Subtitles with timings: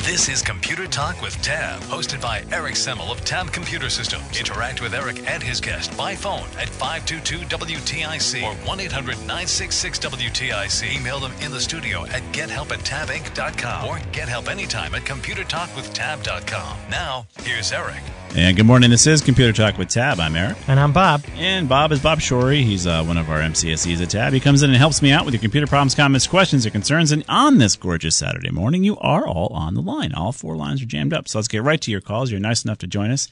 [0.00, 4.24] This is Computer Talk with Tab, hosted by Eric Semmel of Tab Computer Systems.
[4.36, 10.98] Interact with Eric and his guest by phone at 522-WTIC or 1-800-966-WTIC.
[10.98, 16.78] Email them in the studio at gethelp at tabinc.com or get help anytime at computertalkwithtab.com.
[16.90, 18.02] Now, here's Eric.
[18.34, 18.88] And good morning.
[18.88, 20.18] This is Computer Talk with Tab.
[20.18, 20.56] I'm Eric.
[20.66, 21.22] And I'm Bob.
[21.34, 22.62] And Bob is Bob Shorey.
[22.62, 24.32] He's uh, one of our MCSEs at Tab.
[24.32, 27.12] He comes in and helps me out with your computer problems, comments, questions, or concerns.
[27.12, 30.12] And on this gorgeous Saturday morning, you are all on the line.
[30.14, 31.28] All four lines are jammed up.
[31.28, 32.30] So let's get right to your calls.
[32.30, 33.28] You're nice enough to join us.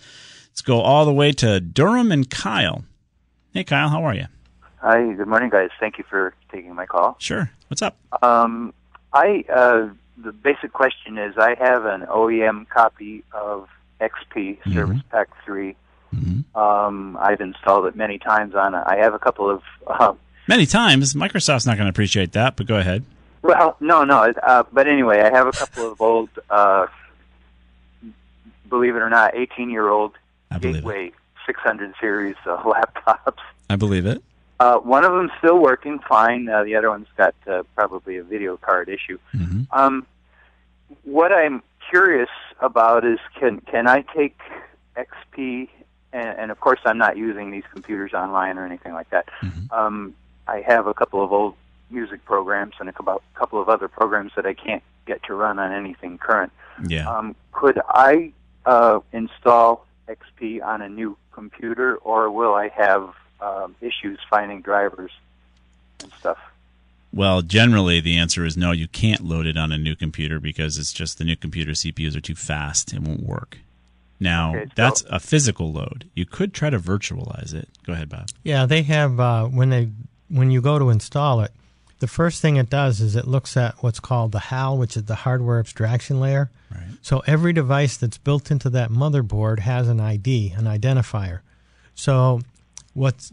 [0.51, 2.85] Let's go all the way to Durham and Kyle.
[3.53, 4.27] Hey, Kyle, how are you?
[4.79, 5.71] Hi, good morning, guys.
[5.79, 7.17] Thank you for taking my call.
[7.19, 7.51] Sure.
[7.69, 7.97] What's up?
[8.23, 8.73] Um,
[9.13, 13.69] I uh, the basic question is I have an OEM copy of
[14.01, 15.77] XP Service Pack 3
[16.55, 18.75] Um, I've installed it many times on.
[18.75, 19.63] I have a couple of.
[19.87, 20.15] Uh,
[20.49, 21.15] Many times.
[21.15, 23.05] Microsoft's not going to appreciate that, but go ahead.
[23.43, 24.33] Well, no, no.
[24.43, 26.87] Uh, but anyway, I have a couple of old, uh,
[28.69, 30.13] believe it or not, 18-year-old
[30.51, 30.79] I believe it.
[30.79, 31.13] Gateway
[31.47, 33.39] 600 series uh, laptops.
[33.69, 34.23] I believe it.
[34.59, 36.49] Uh, one of them's still working fine.
[36.49, 39.19] Uh, the other one's got uh, probably a video card issue.
[39.35, 39.67] Mhm.
[39.73, 40.07] Um,
[41.05, 42.29] what I'm curious
[42.61, 44.39] about is can can I take
[44.97, 45.69] XP
[46.13, 49.29] and, and of course I'm not using these computers online or anything like that.
[49.43, 49.73] Mhm.
[49.73, 50.15] Um,
[50.47, 51.55] I have a couple of old
[51.91, 55.59] music programs and a couple couple of other programs that I can't get to run
[55.59, 56.53] on anything current.
[56.87, 57.09] Yeah.
[57.11, 58.33] Um, could I
[58.67, 65.11] uh, install XP on a new computer, or will I have um, issues finding drivers
[66.03, 66.39] and stuff?
[67.13, 68.71] Well, generally, the answer is no.
[68.71, 72.17] You can't load it on a new computer because it's just the new computer CPUs
[72.17, 72.93] are too fast.
[72.93, 73.59] It won't work.
[74.21, 76.09] Now, Okay, so- that's a physical load.
[76.15, 77.69] You could try to virtualize it.
[77.85, 78.29] Go ahead, Bob.
[78.45, 79.89] Yeah, they have uh, when they
[80.29, 81.51] when you go to install it,
[82.01, 85.05] the first thing it does is it looks at what's called the HAL, which is
[85.05, 86.51] the hardware abstraction layer.
[86.71, 86.83] Right.
[87.03, 91.41] So every device that's built into that motherboard has an ID, an identifier.
[91.95, 92.41] So
[92.95, 93.33] what's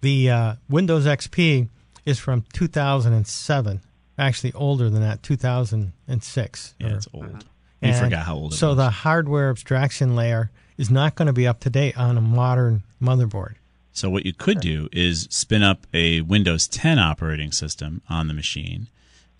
[0.00, 1.68] the uh, Windows XP
[2.06, 3.80] is from 2007,
[4.18, 6.74] actually older than that, 2006.
[6.78, 7.44] Yeah, or- it's old.
[7.80, 8.76] You and forgot how old it so was.
[8.76, 12.84] the hardware abstraction layer is not going to be up to date on a modern
[13.02, 13.54] motherboard.
[13.92, 18.34] So what you could do is spin up a Windows 10 operating system on the
[18.34, 18.88] machine,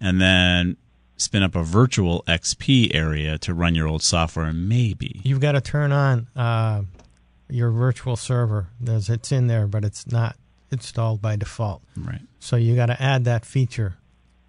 [0.01, 0.77] and then
[1.17, 4.53] spin up a virtual XP area to run your old software.
[4.53, 5.21] Maybe.
[5.25, 6.83] You've got to turn on uh,
[7.49, 8.69] your virtual server.
[8.81, 10.37] There's, it's in there, but it's not
[10.71, 11.83] installed by default.
[11.97, 12.21] Right.
[12.41, 13.97] So you got to add that feature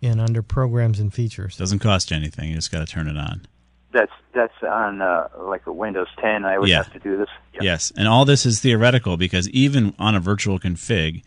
[0.02, 1.56] in under programs and features.
[1.58, 2.50] Doesn't cost you anything.
[2.50, 3.46] You just got to turn it on.
[3.93, 6.43] That's that's on uh, like a Windows 10.
[6.45, 6.77] I would Yeah.
[6.83, 7.29] have to do this.
[7.53, 7.59] Yeah.
[7.63, 11.21] Yes, and all this is theoretical because even on a virtual config,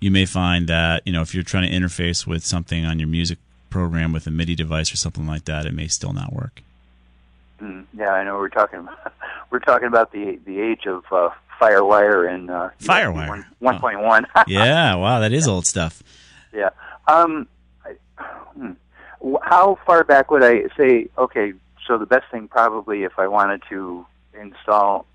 [0.00, 3.08] you may find that you know if you're trying to interface with something on your
[3.08, 3.38] music
[3.70, 6.62] program with a MIDI device or something like that, it may still not work.
[7.60, 8.36] Mm, yeah, I know.
[8.38, 9.12] We're talking about
[9.50, 13.44] we're talking about the the age of uh, FireWire and uh, Firewire.
[13.58, 14.26] one point one.
[14.46, 16.02] yeah, wow, that is old stuff.
[16.54, 16.70] Yeah.
[17.08, 17.48] Um,
[17.84, 17.94] I,
[18.54, 18.72] hmm.
[19.42, 21.08] How far back would I say?
[21.16, 21.52] Okay,
[21.86, 24.06] so the best thing probably if I wanted to
[24.40, 25.06] install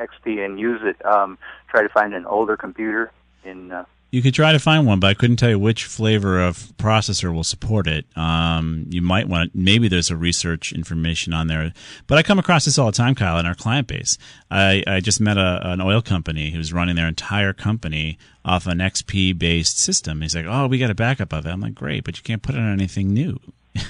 [0.00, 1.38] XP and use it, um,
[1.68, 3.10] try to find an older computer
[3.44, 3.72] in.
[3.72, 6.58] Uh, You could try to find one, but I couldn't tell you which flavor of
[6.78, 8.04] processor will support it.
[8.16, 11.72] Um, you might want to, maybe there's a research information on there,
[12.06, 14.18] but I come across this all the time, Kyle, in our client base.
[14.50, 18.78] I, I just met a, an oil company who's running their entire company off an
[18.78, 20.20] XP based system.
[20.22, 22.42] He's like, "Oh, we got a backup of it." I'm like, "Great, but you can't
[22.42, 23.38] put it on anything new."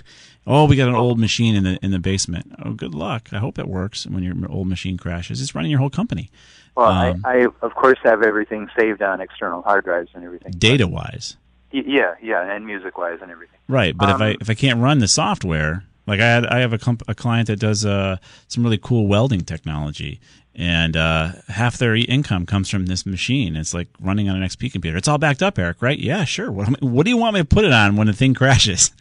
[0.46, 2.52] oh, we got an old machine in the in the basement.
[2.64, 3.28] Oh, good luck.
[3.32, 5.40] I hope it works when your old machine crashes.
[5.40, 6.30] It's running your whole company,
[6.76, 10.52] well, Um, I, I of course have everything saved on external hard drives and everything.
[10.52, 11.36] data wise.
[11.72, 13.58] Yeah, yeah, and music wise and everything.
[13.68, 16.60] Right, but if I Um, if I can't run the software, like I had, I
[16.60, 18.16] have a, comp- a client that does uh,
[18.48, 20.20] some really cool welding technology,
[20.54, 23.56] and uh, half their income comes from this machine.
[23.56, 24.96] It's like running on an XP computer.
[24.96, 25.82] It's all backed up, Eric.
[25.82, 25.98] Right?
[25.98, 26.52] Yeah, sure.
[26.52, 28.92] What, what do you want me to put it on when the thing crashes?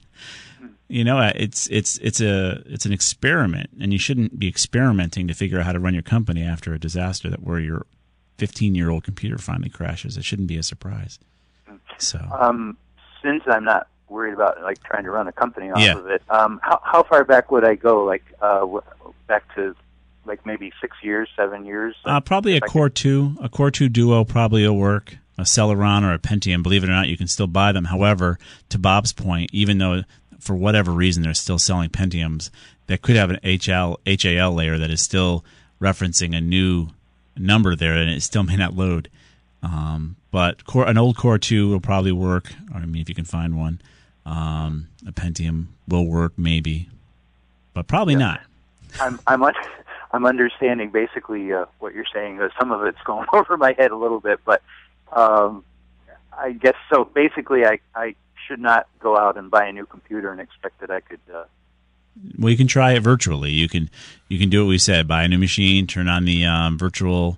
[0.88, 5.28] You know, uh, it's it's it's a it's an experiment, and you shouldn't be experimenting
[5.28, 7.86] to figure out how to run your company after a disaster that where your
[8.38, 10.16] 15 year old computer finally crashes.
[10.18, 11.18] It shouldn't be a surprise.
[11.98, 12.78] So Um,
[13.24, 15.98] since I'm not worried about like trying to run a company off Yeah.
[15.98, 16.22] of it.
[16.30, 18.04] Um, how how far back would I go?
[18.04, 18.66] Like uh,
[19.28, 19.76] back to
[20.26, 21.96] like maybe six years, seven years?
[22.06, 25.18] Uh, probably a Core Two, a Core Two Duo probably will work.
[25.38, 27.84] A Celeron or a Pentium, believe it or not, you can still buy them.
[27.86, 28.38] However,
[28.70, 30.04] to Bob's point, even though
[30.40, 32.50] for whatever reason they're still selling Pentiums,
[32.88, 35.44] that could have an HL HAL layer that is still
[35.82, 36.90] referencing a new
[37.38, 39.10] number there, and it still may not load.
[39.64, 42.54] Um, but core, an old Core Two will probably work.
[42.74, 43.82] I mean, if you can find one,
[44.26, 46.90] um, a Pentium will work maybe,
[47.74, 48.42] but probably not.
[49.00, 49.54] I'm I'm un-
[50.12, 52.40] I'm understanding basically uh, what you're saying.
[52.60, 54.62] Some of it's going over my head a little bit, but
[55.12, 55.64] um,
[56.38, 57.06] I guess so.
[57.06, 58.16] Basically, I I
[58.48, 61.20] should not go out and buy a new computer and expect that I could.
[61.34, 61.44] Uh,
[62.38, 63.52] Well, you can try it virtually.
[63.52, 63.90] You can
[64.30, 67.38] you can do what we said: buy a new machine, turn on the um, virtual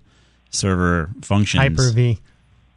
[0.50, 2.20] server functions, Hyper V.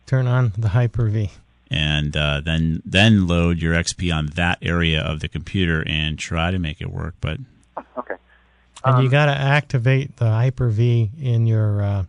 [0.07, 1.31] Turn on the Hyper V.
[1.71, 6.51] and uh, then then load your XP on that area of the computer and try
[6.51, 7.15] to make it work.
[7.21, 7.39] But
[7.99, 8.15] okay.
[8.85, 12.05] And you Um, got to activate the Hyper V in your uh,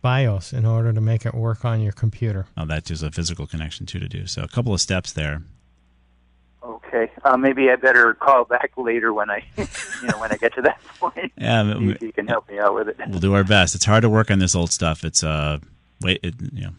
[0.00, 2.46] BIOS in order to make it work on your computer.
[2.56, 4.26] oh, that's just a physical connection too to do.
[4.26, 5.42] So a couple of steps there.
[6.64, 7.10] Okay.
[7.22, 10.62] Uh, maybe I better call back later when I, you know, when I get to
[10.62, 11.32] that point.
[11.36, 12.96] Yeah, you can help me out with it.
[13.08, 13.74] We'll do our best.
[13.74, 15.04] It's hard to work on this old stuff.
[15.04, 15.58] It's uh,
[16.00, 16.70] wait, it, you know.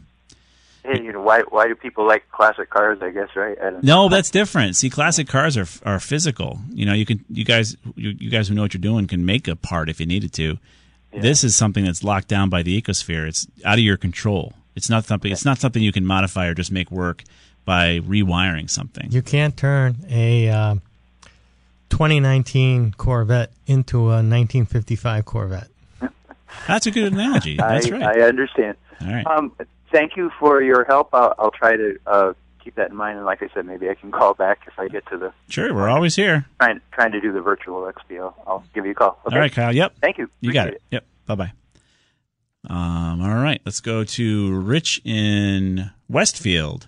[0.84, 3.00] Hey, you know, why why do people like classic cars?
[3.02, 3.58] I guess, right?
[3.62, 4.76] I No, that's different.
[4.76, 6.60] See, classic cars are are physical.
[6.72, 9.26] You know, you can you guys you, you guys who know what you're doing can
[9.26, 10.58] make a part if you needed to.
[11.18, 13.26] This is something that's locked down by the ecosphere.
[13.26, 14.52] It's out of your control.
[14.76, 15.32] It's not something.
[15.32, 17.24] It's not something you can modify or just make work
[17.66, 19.12] by rewiring something.
[19.12, 20.76] You can't turn a uh,
[21.90, 25.68] 2019 Corvette into a 1955 Corvette.
[26.68, 27.58] That's a good analogy.
[27.58, 28.04] That's I, right.
[28.04, 28.78] I understand.
[29.02, 29.28] All right.
[29.28, 29.52] Um,
[29.92, 31.10] thank you for your help.
[31.14, 32.34] I'll, I'll try to uh,
[32.64, 33.18] keep that in mind.
[33.18, 35.74] And like I said, maybe I can call back if I get to the Sure,
[35.74, 36.46] we're always here.
[36.60, 38.20] trying trying to do the virtual XP.
[38.20, 39.20] I'll, I'll give you a call.
[39.26, 39.36] Okay.
[39.36, 39.74] All right, Kyle.
[39.76, 39.96] Yep.
[40.02, 40.30] Thank you.
[40.42, 40.82] You got Appreciate it.
[40.92, 41.06] Yep.
[41.28, 41.52] Bye bye.
[42.68, 46.88] Um, all right, let's go to Rich in Westfield.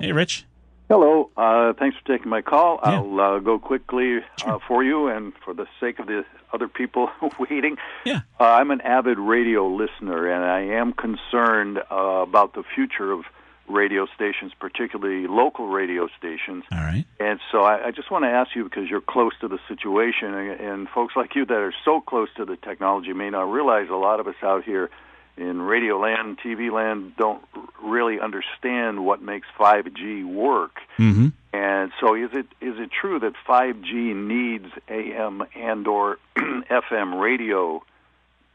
[0.00, 0.46] Hey, Rich.
[0.88, 1.30] Hello.
[1.36, 2.80] Uh, thanks for taking my call.
[2.82, 3.00] Yeah.
[3.00, 7.10] I'll uh, go quickly uh, for you and for the sake of the other people
[7.38, 7.76] waiting.
[8.04, 8.22] Yeah.
[8.40, 13.24] Uh, I'm an avid radio listener, and I am concerned uh, about the future of
[13.68, 16.64] radio stations, particularly local radio stations.
[16.72, 17.04] All right.
[17.20, 20.34] And so I, I just want to ask you because you're close to the situation,
[20.34, 23.90] and, and folks like you that are so close to the technology may not realize
[23.90, 24.90] a lot of us out here
[25.40, 27.42] in radio land, TV land, don't
[27.82, 30.76] really understand what makes 5G work.
[30.98, 31.28] Mm-hmm.
[31.52, 37.82] And so, is it is it true that 5G needs AM and or FM radio,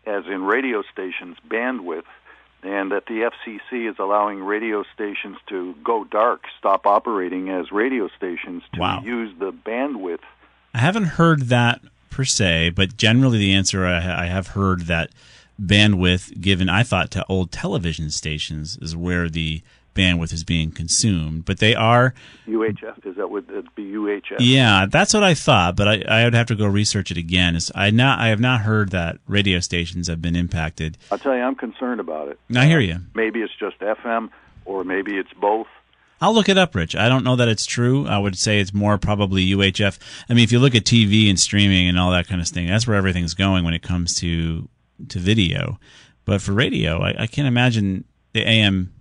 [0.06, 2.04] as in radio stations, bandwidth,
[2.64, 8.08] and that the FCC is allowing radio stations to go dark, stop operating as radio
[8.16, 9.02] stations to Wow.
[9.04, 10.20] use the bandwidth?
[10.74, 15.10] I haven't heard that per se, but generally the answer I, I have heard that
[15.62, 19.62] bandwidth given, I thought, to old television stations is where the
[19.96, 21.46] bandwidth is being consumed.
[21.46, 22.14] But they are,
[22.48, 24.38] UHF is that would be UHF?
[24.40, 25.76] yeah, that's what I thought.
[25.76, 27.56] But I, I would have to go research it again.
[27.56, 30.98] It's, I not, I have not heard that radio stations have been impacted.
[31.12, 32.40] I'll tell you, I'm concerned about it.
[32.56, 32.96] I hear you.
[32.96, 34.30] Uh, maybe it's just FM,
[34.66, 35.68] or maybe it's both.
[36.22, 36.96] I'll look it up, Rich.
[36.96, 38.08] I don't know that it's true.
[38.08, 40.00] I would say it's more probably UHF.
[40.30, 42.68] I mean, if you look at TV and streaming and all that kind of thing,
[42.68, 44.70] that's where everything's going when it comes to
[45.10, 45.80] to video.
[46.26, 48.92] But for radio, I, I can't imagine the AM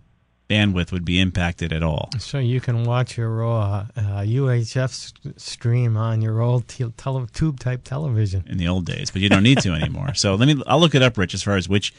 [0.48, 2.10] bandwidth would be impacted at all.
[2.18, 7.58] So you can watch your uh, uh, UHF stream on your old te- tele- tube
[7.60, 8.44] type television.
[8.48, 10.14] in the old days, but you don't need to anymore.
[10.14, 11.94] So let me I'll look it up, Rich, as far as which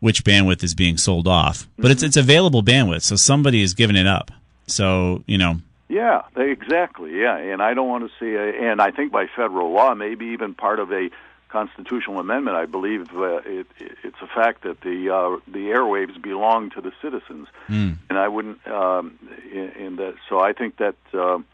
[0.00, 1.68] which bandwidth is being sold off.
[1.76, 4.30] But it's it's available bandwidth, so somebody is giving it up.
[4.68, 5.56] So you know,
[5.88, 7.18] Yeah, they, exactly.
[7.18, 10.26] Yeah, and I don't want to see, a, and I think by federal law, maybe
[10.26, 11.10] even part of a
[11.48, 16.20] constitutional amendment, I believe uh, it, it, it's a fact that the uh, the airwaves
[16.20, 18.66] belong to the citizens, and I wouldn't.
[18.66, 19.18] Um,
[19.52, 21.44] in, in that, so I think that um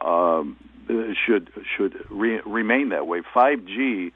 [0.00, 0.56] um,
[1.26, 3.22] should should re- remain that way.
[3.34, 4.12] Five G.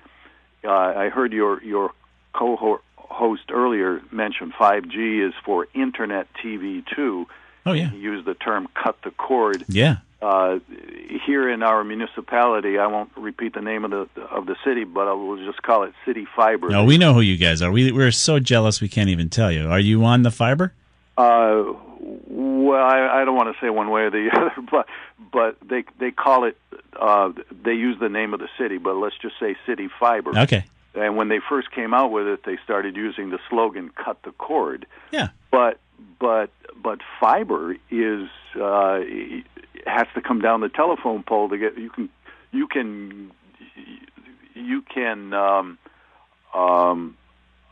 [0.65, 1.91] Uh, I heard your your
[2.33, 7.27] co-host earlier mention 5G is for internet TV too.
[7.67, 10.61] oh yeah, He used the term "cut the cord." yeah, Uh,
[11.27, 15.09] here in our municipality, I won't repeat the name of the of the city, but
[15.09, 16.69] I will just call it City Fiber.
[16.71, 17.73] no, we know who you guys are.
[17.73, 19.69] We we're so jealous we can't even tell you.
[19.69, 20.73] Are you on the fiber?
[21.19, 21.65] Uh,
[22.01, 24.87] well, I, I don't want to say one way or the other, but
[25.33, 26.57] but they they call it.
[26.99, 27.33] Uh,
[27.65, 30.39] they use the name of the city, but let's just say City Fiber.
[30.39, 30.65] Okay,
[30.95, 34.31] And when they first came out with it, they started using the slogan "Cut the
[34.33, 35.81] cord." yeah, but
[36.21, 36.51] but
[36.83, 38.29] but fiber is
[38.61, 39.01] uh,
[39.87, 41.77] has to come down the telephone pole to get.
[41.79, 42.09] You can
[42.53, 43.31] you can
[44.55, 45.79] you can um,
[46.55, 47.17] um,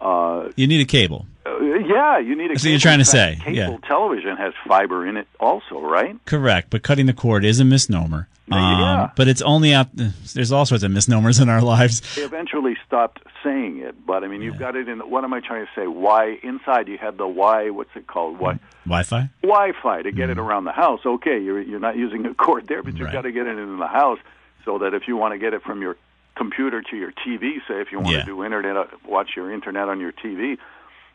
[0.00, 1.26] uh, You need a cable.
[1.46, 2.54] uh, yeah, you need a.
[2.54, 3.76] That's what you're trying to say, Cable yeah.
[3.86, 6.16] television has fiber in it, also, right?
[6.24, 8.28] Correct, but cutting the cord is a misnomer.
[8.50, 9.10] Um, Yeah.
[9.16, 9.88] But it's only out.
[9.94, 12.00] There's all sorts of misnomers in our lives.
[12.16, 14.98] They eventually stopped saying it, but I mean, you've got it in.
[15.00, 15.86] What am I trying to say?
[15.86, 17.70] Why inside you have the why?
[17.70, 18.38] What's it called?
[18.38, 18.58] Why?
[18.84, 19.30] Wi-Fi.
[19.42, 21.00] Wi-Fi to get it around the house.
[21.06, 23.12] Okay, you're you're not using a cord there, but you've Right.
[23.12, 24.18] got to get it in the house
[24.64, 25.96] so that if you want to get it from your
[26.36, 28.20] computer to your TV, say if you want Yeah.
[28.20, 30.58] to do internet, uh, watch your internet on your TV,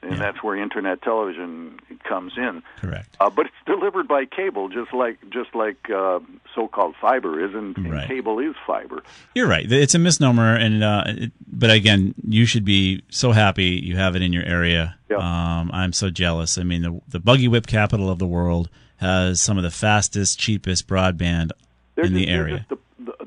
[0.06, 0.20] and Yeah.
[0.20, 2.64] that's where internet television comes in.
[2.78, 3.16] Correct.
[3.20, 6.20] Uh, but it's delivered by cable, just like just like uh,
[6.54, 8.08] so-called fiber is, and, and Right.
[8.08, 9.04] cable is fiber.
[9.34, 9.70] You're right.
[9.70, 14.16] It's a misnomer, and uh, it, but again, you should be so happy you have
[14.16, 14.96] it in your area.
[15.10, 15.18] Yeah.
[15.18, 16.58] Um, I'm so jealous.
[16.58, 20.40] I mean, the the buggy whip capital of the world has some of the fastest,
[20.40, 21.52] cheapest broadband
[21.96, 22.66] They're in just, the area.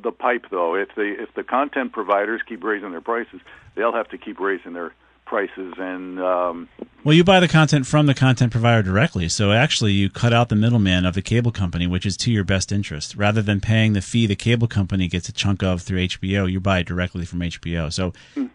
[0.03, 0.75] the pipe, though.
[0.75, 3.41] If the if the content providers keep raising their prices,
[3.75, 4.95] they'll have to keep raising their
[5.29, 6.69] prices, and um,
[7.05, 10.49] Well, you buy the content from the content provider directly, so actually you cut out
[10.49, 13.15] the middleman of the cable company, which is to your best interest.
[13.15, 16.61] Rather than paying the fee the cable company gets a chunk of through HBO, you
[16.61, 17.93] buy it directly from HBO.
[17.93, 18.13] So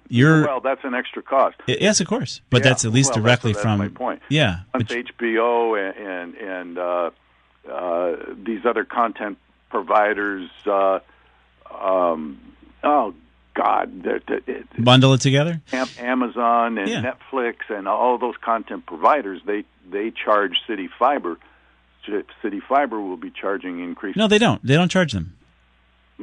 [0.09, 1.57] you're well, that's an extra cost.
[1.67, 4.21] Yes, of course, but Yeah, that's at least well, directly that's, that's from my point.
[4.29, 7.11] Yeah, Once but- HBO and and, and uh,
[7.71, 9.37] uh, these other content
[9.69, 10.99] providers, uh,
[11.71, 12.39] um,
[12.83, 13.13] oh
[13.55, 15.61] God, they're- they're- bundle it together.
[15.99, 17.01] Amazon and Yeah.
[17.01, 21.37] Netflix and all those content providers, they they charge City Fiber.
[22.41, 24.17] City Fiber will be charging increased.
[24.17, 24.65] No, they don't.
[24.65, 25.33] They don't charge them.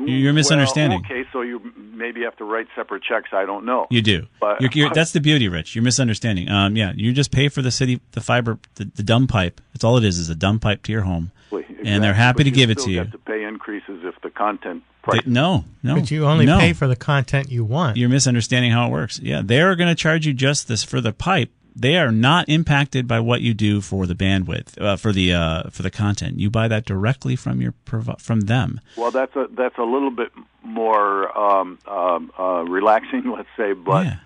[0.07, 1.03] You're misunderstanding.
[1.09, 3.31] Well, okay, so you maybe have to write separate checks.
[3.33, 3.87] I don't know.
[3.91, 4.27] You do.
[4.41, 5.75] But- You're, you're, that's the beauty, Rich.
[5.75, 6.49] You're misunderstanding.
[6.49, 9.61] Um, yeah, you just pay for the city, the fiber, the, the dumb pipe.
[9.73, 11.77] That's all it is, is a dumb pipe to your home, exactly.
[11.85, 12.99] and they're happy but to you give it to you.
[12.99, 15.97] Have to pay increases if the content They- no, no.
[15.97, 16.59] But you only no.
[16.59, 17.97] pay for the content you want.
[17.97, 19.19] You're misunderstanding how it works.
[19.19, 21.51] Yeah, they are going to charge you just this for the pipe.
[21.81, 25.71] They are not impacted by what you do for the bandwidth, uh, for the uh,
[25.71, 26.39] for the content.
[26.39, 27.73] You buy that directly from your
[28.19, 28.83] from them.
[28.99, 30.31] Well, that's a that's a little bit
[30.63, 34.17] more um, um, uh, relaxing, let's say, but yeah.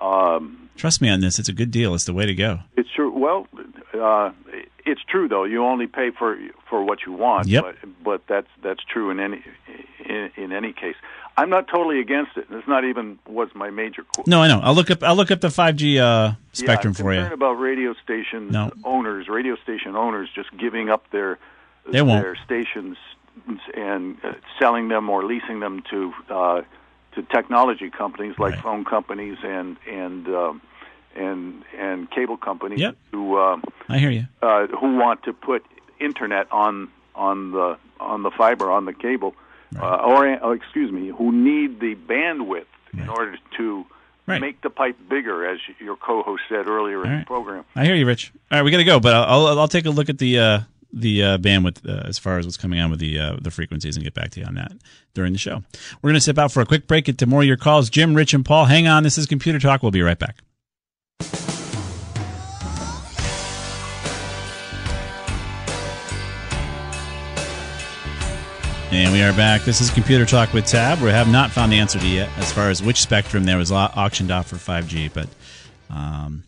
[0.00, 1.40] um, Trust me on this.
[1.40, 1.92] It's a good deal.
[1.94, 2.60] It's the way to go.
[2.76, 3.10] it's true.
[3.10, 3.48] Well,
[3.94, 4.32] uh,
[4.84, 5.44] it's true though.
[5.44, 7.48] You only pay for for what you want.
[7.48, 7.64] Yep.
[7.64, 9.42] But, but that's that's true in any
[10.04, 10.96] in, in any case.
[11.36, 12.46] I'm not totally against it.
[12.50, 14.02] It's not even was my major.
[14.04, 14.60] Qu- No, I know.
[14.62, 15.02] I'll look up.
[15.02, 17.32] I'll look up the 5G uh, spectrum yeah, for I'm you.
[17.34, 18.70] about radio station No.
[18.84, 21.38] owners, radio station owners, just giving up their
[21.90, 22.22] They won't.
[22.22, 22.98] their stations
[23.74, 26.62] and uh, selling them or leasing them to uh,
[27.14, 28.62] to technology companies like Right.
[28.62, 30.60] phone companies and and um,
[31.16, 32.96] and and cable companies Yep.
[33.12, 34.26] who um, I hear you.
[34.42, 35.64] uh, who want to put
[36.00, 39.34] internet on on the on the fiber on the cable,
[39.78, 43.86] uh, or uh, excuse me, who need the bandwidth in order to
[44.24, 44.40] Right.
[44.40, 47.64] make the pipe bigger, as your co-host said earlier in the program.
[47.74, 48.30] I hear you, Rich.
[48.52, 50.38] All right, we got to go, but I'll, I'll I'll take a look at the
[50.38, 50.60] uh,
[50.92, 53.96] the uh, bandwidth uh, as far as what's coming on with the uh, the frequencies
[53.96, 54.70] and get back to you on that
[55.12, 55.64] during the show.
[56.00, 57.06] We're going to step out for a quick break.
[57.06, 57.90] Get to more of your calls.
[57.90, 58.66] Jim, Rich, and Paul.
[58.66, 59.02] Hang on.
[59.02, 59.82] This is Computer Talk.
[59.82, 60.36] We'll be right back.
[68.92, 69.62] And we are back.
[69.62, 71.00] This is Computer Talk with Tab.
[71.00, 73.72] We have not found the answer to yet as far as which spectrum there was
[73.72, 75.30] auctioned off for 5G, but
[75.88, 76.44] um,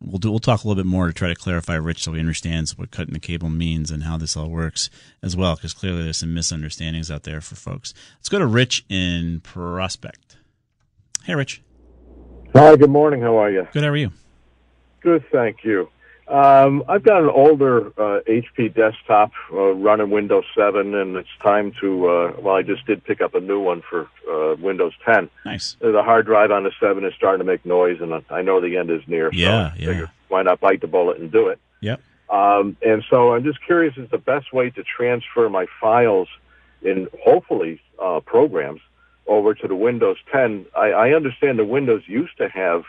[0.00, 0.30] we'll do.
[0.30, 2.90] We'll talk a little bit more to try to clarify Rich so he understands what
[2.90, 4.88] cutting the cable means and how this all works
[5.22, 7.92] as well, because clearly there's some misunderstandings out there for folks.
[8.16, 10.38] Let's go to Rich in Prospect.
[11.24, 11.60] Hey, Rich.
[12.54, 13.20] Hi, good morning.
[13.20, 13.68] How are you?
[13.74, 13.82] Good.
[13.82, 14.12] How are you?
[15.02, 15.90] Good, thank you.
[16.28, 21.72] Um, I've got an older uh, HP desktop uh, running Windows 7, and it's time
[21.80, 22.06] to.
[22.06, 25.30] Uh, well, I just did pick up a new one for uh, Windows 10.
[25.46, 25.76] Nice.
[25.80, 28.76] The hard drive on the 7 is starting to make noise, and I know the
[28.76, 29.30] end is near.
[29.32, 30.06] Yeah, so yeah.
[30.28, 31.58] why not bite the bullet and do it?
[31.80, 32.02] Yep.
[32.28, 36.28] Um, and so I'm just curious: is the best way to transfer my files
[36.82, 38.82] in hopefully uh, programs
[39.26, 40.66] over to the Windows 10?
[40.76, 42.84] I, I understand the Windows used to have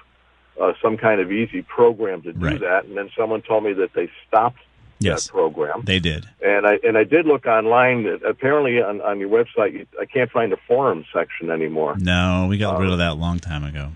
[0.62, 2.60] uh, some kind of easy program to do Right.
[2.60, 4.60] that, and then someone told me that they stopped
[5.01, 5.84] Yes, that program.
[5.86, 6.27] they did.
[6.44, 8.03] And I and I did look online.
[8.03, 11.96] that Apparently, on, on your website, you, I can't find the forum section anymore.
[11.98, 13.91] No, we got rid of that a long time ago.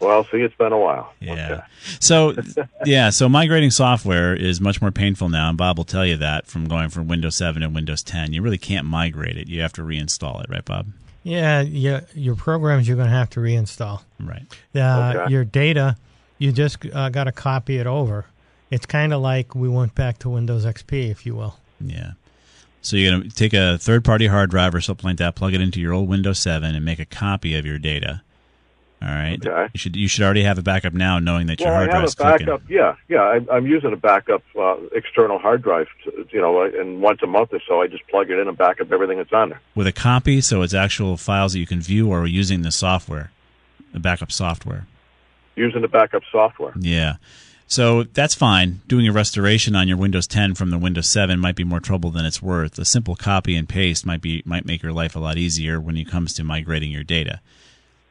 [0.00, 1.12] Well, see, it's been a while.
[1.20, 1.32] Yeah.
[1.32, 1.60] Okay.
[1.98, 2.34] So,
[2.84, 3.10] yeah.
[3.10, 6.66] So migrating software is much more painful now, and Bob will tell you that from
[6.68, 8.32] going from Windows 7 to Windows 10.
[8.32, 9.48] You really can't migrate it.
[9.48, 10.88] You have to reinstall it, right, Bob?
[11.24, 14.02] Yeah, yeah, your programs you're going to have to reinstall.
[14.20, 14.44] Right.
[14.74, 15.32] Uh, Okay.
[15.32, 15.96] Your data,
[16.38, 18.26] you just uh, got to copy it over.
[18.70, 21.58] It's kind of like we went back to Windows XP, if you will.
[21.80, 22.12] Yeah.
[22.82, 25.54] So you're going to take a third party hard drive or something like that, plug
[25.54, 28.22] it into your old Windows 7, and make a copy of your data.
[29.04, 29.44] All right.
[29.46, 29.70] Okay.
[29.74, 31.90] You should you should already have a backup now, knowing that your Well, I hard
[31.90, 32.62] have drive's a backup.
[32.70, 33.20] Yeah, yeah.
[33.20, 35.88] I, I'm using a backup uh, external hard drive.
[36.04, 38.56] To, you know, and once a month or so, I just plug it in and
[38.56, 39.60] back up everything that's on there.
[39.74, 43.30] With a copy, so it's actual files that you can view, or using the software,
[43.92, 44.86] the backup software.
[45.54, 46.72] Using the backup software.
[46.78, 47.16] Yeah.
[47.66, 48.80] So that's fine.
[48.88, 52.10] Doing a restoration on your Windows 10 from the Windows 7 might be more trouble
[52.10, 52.78] than it's worth.
[52.78, 55.96] A simple copy and paste might be might make your life a lot easier when
[55.96, 57.40] it comes to migrating your data.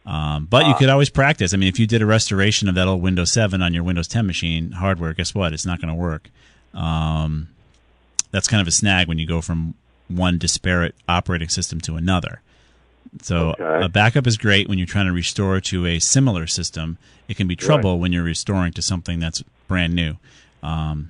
[0.05, 1.53] Um, but you could always practice.
[1.53, 4.07] I mean, if you did a restoration of that old Windows 7 on your Windows
[4.07, 5.53] 10 machine hardware, guess what?
[5.53, 6.29] It's not going to work.
[6.73, 7.47] Um,
[8.31, 9.75] that's kind of a snag when you go from
[10.09, 12.41] one disparate operating system to another.
[13.21, 13.85] So Okay.
[13.85, 16.97] a backup is great when you're trying to restore to a similar system.
[17.27, 20.15] It can be trouble when you're restoring to something that's brand new.
[20.61, 21.09] Um,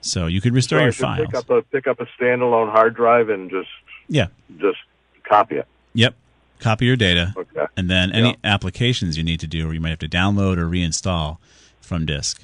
[0.00, 1.26] so you could restore so your files.
[1.26, 3.68] pick up a pick up a standalone hard drive and just
[4.08, 4.26] yeah.
[4.58, 4.78] just
[5.24, 5.66] copy it.
[5.94, 6.14] Yep.
[6.60, 7.34] Copy your data.
[7.36, 7.66] Okay.
[7.76, 10.66] And then any applications you need to do, or you might have to download or
[10.66, 11.38] reinstall
[11.80, 12.42] from disk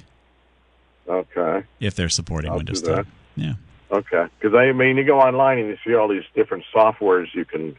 [1.07, 1.63] Okay.
[1.79, 3.05] if they're supporting I'll Windows 10.
[3.35, 3.53] Yeah.
[3.91, 4.25] Okay.
[4.39, 7.75] Because I mean, you go online and you see all these different softwares you can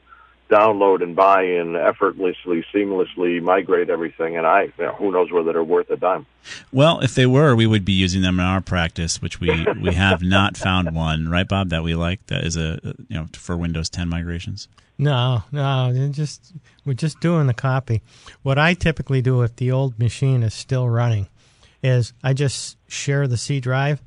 [0.49, 4.37] download and buy and effortlessly, seamlessly migrate everything.
[4.37, 6.27] And I, you know, who knows whether they're worth a dime.
[6.73, 9.95] Well, if they were, we would be using them in our practice, which we, we
[9.95, 11.69] have not found one, right, Bob?
[11.69, 14.69] That we like that is a you know for Windows 10 migrations.
[15.01, 16.53] No, no, just
[16.85, 18.03] we're just doing the copy.
[18.43, 21.29] What I typically do if the old machine is still running
[21.83, 24.03] is I just share the C drive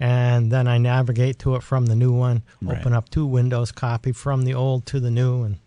[0.00, 2.78] and then I navigate to it from the new one, Right.
[2.80, 5.58] open up two windows, copy from the old to the new and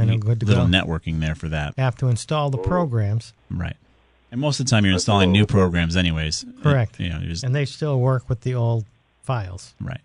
[0.00, 0.70] then I'm good to little go.
[0.70, 2.62] networking there for that, I have to install the oh.
[2.62, 3.76] programs right?
[4.30, 6.44] And most of the time, you're installing new programs, anyways.
[6.62, 7.00] Correct.
[7.00, 8.86] You know, just- and they still work with the old
[9.22, 9.74] files.
[9.80, 10.00] right.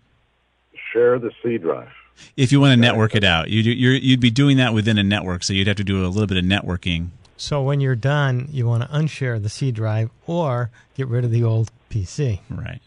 [0.92, 1.90] Share the C drive.
[2.36, 5.02] If you want to network it out, you'd, you're, you'd be doing that within a
[5.02, 7.08] network, so you'd have to do a little bit of networking.
[7.36, 11.30] So when you're done, you want to unshare the C drive or get rid of
[11.30, 12.40] the old PC.
[12.48, 12.80] Right.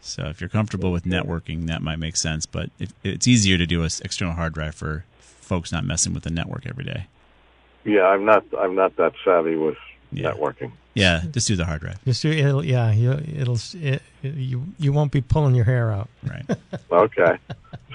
[0.00, 2.46] So if you're comfortable with networking, that might make sense.
[2.46, 5.04] But if, it's easier to do a s- external hard drive for
[5.50, 7.06] folks not messing with the network every day.
[7.84, 8.44] Yeah, I'm not.
[8.62, 9.76] I'm not that savvy with
[10.12, 10.30] Yeah.
[10.30, 10.70] networking.
[10.94, 11.98] Yeah, just do the hard drive.
[12.04, 16.08] Just do- it'll, yeah, you, it'll it, you you won't be pulling your hair out.
[16.32, 16.46] Right.
[16.92, 17.34] Okay.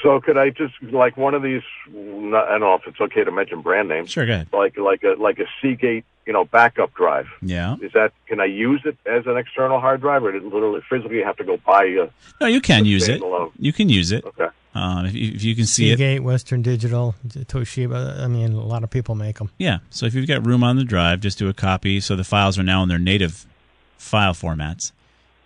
[0.01, 1.61] so could I just like one of these?
[1.93, 4.09] Not, I don't know if it's okay to mention brand names.
[4.11, 4.47] Sure, go ahead.
[4.53, 7.27] Like like a like a Seagate, you know, backup drive.
[7.41, 7.75] Yeah.
[7.81, 10.81] Is that can I use it as an external hard drive, or did it literally
[10.89, 12.07] physically have to go buy a?
[12.41, 13.21] No, you can use it.
[13.21, 13.51] standalone.
[13.59, 14.23] You can use it.
[14.25, 14.47] Okay.
[14.75, 15.97] Um, if, you, if you can see it.
[15.97, 18.19] Seagate, Western Digital, Toshiba.
[18.19, 19.49] I mean, a lot of people make them.
[19.57, 19.79] Yeah.
[19.89, 22.01] So if you've got room on the drive, just do a copy.
[22.01, 23.45] So the files are now in their native
[23.97, 24.91] file formats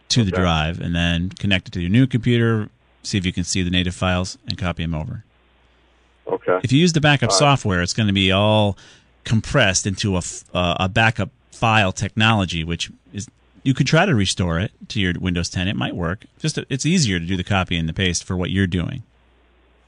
[0.10, 2.70] to the drive, and then connect it to your new computer.
[3.04, 5.24] See if you can see the native files and copy them over.
[6.28, 6.60] Okay.
[6.64, 7.40] If you use the backup All right.
[7.40, 8.76] software, it's going to be all
[9.24, 13.28] compressed into a, f- uh, a backup file technology, which is
[13.64, 15.68] you could try to restore it to your Windows 10.
[15.68, 16.26] It might work.
[16.40, 19.04] Just it's easier to do the copy and the paste for what you're doing.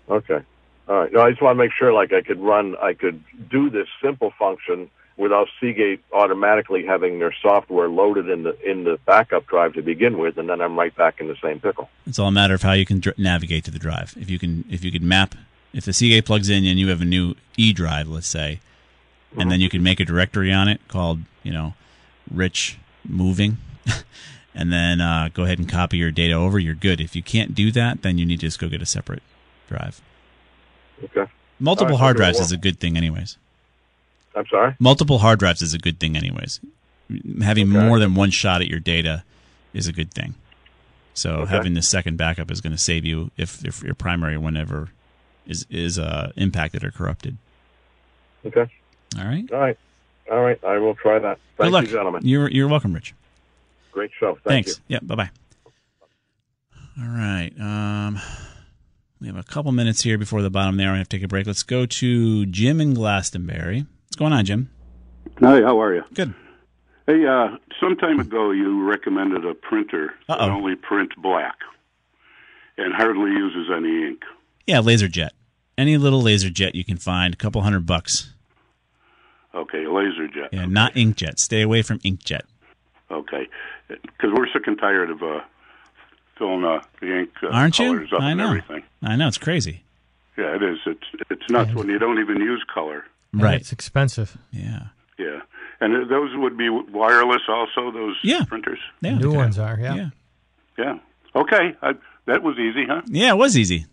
[0.09, 0.39] Okay.
[0.87, 1.11] All right.
[1.13, 3.87] No, I just want to make sure, like, I could run, I could do this
[4.01, 9.73] simple function without Seagate automatically having their software loaded in the in the backup drive
[9.73, 11.89] to begin with, and then I'm right back in the same pickle.
[12.07, 14.15] It's all a matter of how you can dr- navigate to the drive.
[14.19, 15.35] If you can, if you could map,
[15.73, 18.59] if the Seagate plugs in and you have a new E drive, let's say,
[19.37, 21.73] and then you can make a directory on it called, you know,
[22.29, 23.57] Rich Moving,
[24.55, 26.59] and then uh, go ahead and copy your data over.
[26.59, 26.99] You're good.
[26.99, 29.23] If you can't do that, then you need to just go get a separate
[29.71, 30.01] drive.
[31.03, 31.31] Okay.
[31.59, 33.37] Multiple right, hard drives is a good thing, anyways.
[34.35, 34.75] I'm sorry.
[34.79, 36.59] Multiple hard drives is a good thing, anyways.
[37.41, 37.85] Having Okay.
[37.87, 39.23] more than one shot at your data
[39.73, 40.35] is a good thing.
[41.13, 41.51] So Okay.
[41.51, 44.89] having the second backup is going to save you if, if your primary one ever
[45.45, 47.37] is is uh, impacted or corrupted.
[48.45, 48.69] Okay.
[49.17, 49.51] All right.
[49.51, 49.77] All right.
[50.31, 50.63] All right.
[50.63, 51.37] I will try that.
[51.57, 52.21] Thank good luck, you, gentlemen.
[52.25, 53.13] You're you're welcome, Rich.
[53.91, 54.37] Great show.
[54.45, 54.81] Thank Thanks.
[54.87, 54.99] Yeah.
[55.01, 55.29] Bye bye.
[56.97, 57.51] All right.
[57.59, 58.19] Um,
[59.21, 60.91] we have a couple minutes here before the bottom there.
[60.91, 61.45] I have to take a break.
[61.45, 63.85] Let's go to Jim in Glastonbury.
[64.05, 64.71] What's going on, Jim?
[65.39, 66.03] Hi, how are you?
[66.13, 66.33] Good.
[67.05, 70.49] Hey, uh, some time ago you recommended a printer that Uh-oh.
[70.49, 71.55] only prints black
[72.77, 74.21] and hardly uses any ink.
[74.65, 75.29] Yeah, LaserJet.
[75.77, 78.33] Any little LaserJet you can find, a couple hundred bucks.
[79.53, 80.49] Okay, LaserJet.
[80.51, 81.37] Yeah, not inkjet.
[81.37, 82.41] Stay away from inkjet.
[83.11, 83.47] Okay,
[83.87, 85.41] because we're sick and tired of uh,
[86.41, 87.93] filling uh, the ink uh, Aren't you?
[87.93, 88.47] colors up I and know.
[88.47, 88.83] everything.
[89.03, 89.83] I know it's crazy.
[90.37, 90.79] Yeah, it is.
[90.87, 93.03] It's it's nuts when you don't even use color.
[93.31, 93.61] And Right.
[93.61, 94.37] It's expensive.
[94.51, 94.87] Yeah.
[95.19, 95.41] Yeah,
[95.79, 97.91] and uh, those would be wireless also.
[97.91, 98.45] Those Yeah.
[98.45, 98.79] printers.
[99.01, 99.17] Yeah.
[99.19, 99.37] New okay.
[99.37, 99.93] ones are, yeah.
[99.95, 100.09] Yeah.
[100.77, 100.99] Yeah.
[101.35, 101.93] Okay, I,
[102.25, 103.01] that was easy, huh?
[103.05, 103.85] Yeah, it was easy.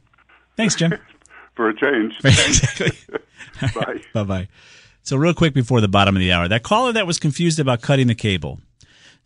[0.56, 0.94] Thanks, Jim.
[1.54, 2.14] For a change.
[2.24, 2.92] exactly.
[3.74, 4.00] Bye.
[4.14, 4.48] Bye bye.
[5.02, 7.80] So, real quick before the bottom of the hour, that caller that was confused about
[7.82, 8.60] cutting the cable.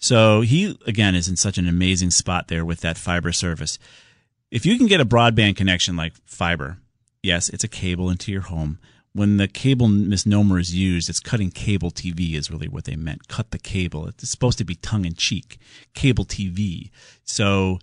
[0.03, 3.79] So, he, again, is in such an amazing spot there with that fiber service.
[4.51, 6.79] If you can get a broadband connection like fiber,
[7.23, 8.81] yes, it's a cable into your home.
[9.13, 13.29] When the cable misnomer is used, it's cutting cable TV, is really what they meant.
[13.29, 14.09] Cut the cable.
[14.09, 15.59] It's supposed to be tongue in cheek.
[15.95, 16.91] Cable TV.
[17.25, 17.79] So,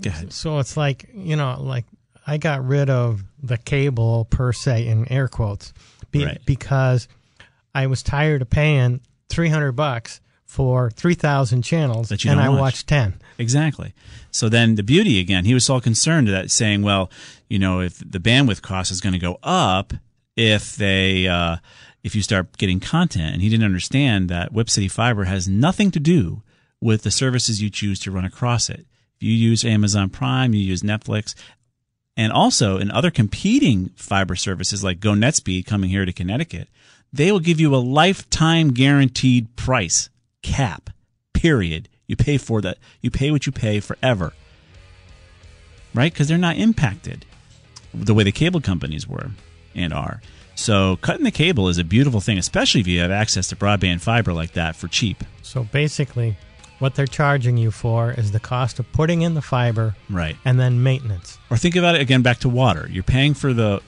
[0.00, 0.32] go ahead.
[0.32, 1.86] So it's like, you know, like
[2.24, 5.72] I got rid of the cable per se in air quotes
[6.12, 6.40] be, Right.
[6.46, 7.08] because
[7.74, 12.60] I was tired of paying 300 bucks for 3,000 channels That you and I watch.
[12.60, 13.14] watched 10.
[13.38, 13.92] Exactly.
[14.30, 17.10] So then the beauty again, he was so concerned that saying, well,
[17.48, 19.92] you know, if the bandwidth cost is going to go up
[20.36, 21.56] if they uh,
[22.02, 25.90] if you start getting content, and he didn't understand that Whip City Fiber has nothing
[25.90, 26.42] to do
[26.80, 28.86] with the services you choose to run across it.
[29.16, 31.34] If you use Amazon Prime, you use Netflix,
[32.16, 36.68] and also in other competing fiber services like GoNetSpeed coming here to Connecticut,
[37.12, 40.10] they will give you a lifetime guaranteed price
[40.46, 40.90] cap.
[41.34, 41.88] Period.
[42.06, 42.78] You pay for that.
[43.00, 44.32] You pay what you pay forever.
[45.94, 46.12] Right?
[46.12, 47.24] Because they're not impacted
[47.94, 49.30] the way the cable companies were
[49.74, 50.20] and are.
[50.54, 54.00] So cutting the cable is a beautiful thing, especially if you have access to broadband
[54.00, 55.24] fiber like that for cheap.
[55.42, 56.36] So basically,
[56.78, 60.36] what they're charging you for is the cost of putting in the fiber Right.
[60.44, 61.38] and then maintenance.
[61.50, 62.88] Or think about it again back to water.
[62.90, 63.80] You're paying for the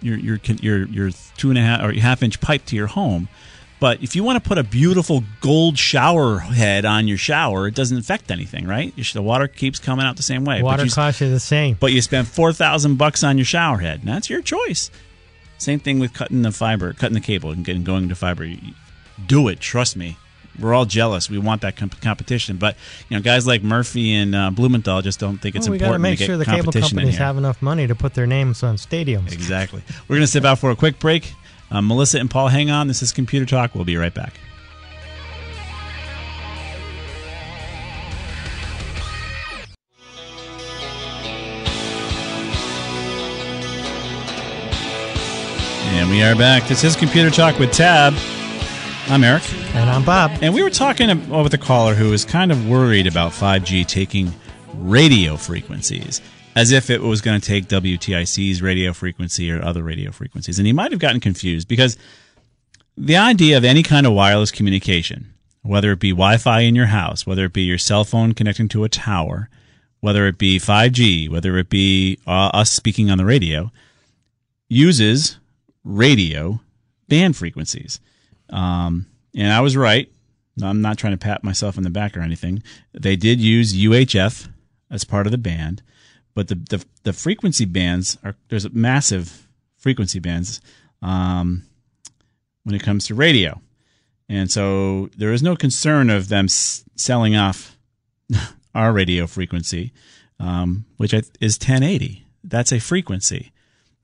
[0.00, 3.28] your your your your two and a half or half inch pipe to your home,
[3.78, 7.74] but if you want to put a beautiful gold shower head on your shower, it
[7.74, 8.94] doesn't affect anything, right?
[9.12, 10.62] The water keeps coming out the same way.
[10.62, 11.76] Water you, costs you the same.
[11.78, 14.00] but you spend four thousand bucks on your shower head.
[14.00, 14.90] And that's your choice.
[15.58, 18.48] Same thing with cutting the fiber, cutting the cable, and getting going to fiber.
[19.26, 19.60] Do it.
[19.60, 20.16] Trust me.
[20.58, 21.28] We're all jealous.
[21.28, 22.76] We want that comp- competition, but
[23.10, 25.86] you know, guys like Murphy and uh, Blumenthal just don't think it's Well, we got
[25.86, 28.26] to important make to get sure the cable companies have enough money to put their
[28.26, 29.32] names on stadiums.
[29.32, 29.82] Exactly.
[30.08, 31.34] We're going to step out for a quick break.
[31.70, 32.88] Uh, Melissa and Paul, hang on.
[32.88, 33.74] This is Computer Talk.
[33.74, 34.34] We'll be right back.
[45.88, 46.68] And we are back.
[46.68, 48.14] This is Computer Talk with Tab.
[49.08, 49.42] I'm Eric.
[49.74, 50.32] And I'm Bob.
[50.42, 54.32] And we were talking with a caller who was kind of worried about 5G taking
[54.74, 56.20] radio frequencies,
[56.56, 60.58] as if it was going to take WTIC's radio frequency or other radio frequencies.
[60.58, 61.98] And he might have gotten confused because
[62.96, 66.86] the idea of any kind of wireless communication, whether it be Wi Fi in your
[66.86, 69.50] house, whether it be your cell phone connecting to a tower,
[70.00, 73.70] whether it be 5G, whether it be uh, us speaking on the radio,
[74.68, 75.36] uses
[75.84, 76.60] radio
[77.06, 78.00] band frequencies.
[78.48, 80.10] Um, and I was right.
[80.62, 82.62] I'm not trying to pat myself on the back or anything.
[82.94, 84.48] They did use UHF
[84.90, 85.82] as part of the band,
[86.36, 90.60] but the the, the frequency bands are there's a massive frequency bands
[91.02, 91.64] um,
[92.62, 93.60] when it comes to radio,
[94.28, 97.76] and so there is no concern of them s- selling off
[98.74, 99.92] our radio frequency,
[100.38, 102.24] um, which is 1080.
[102.44, 103.50] That's a frequency.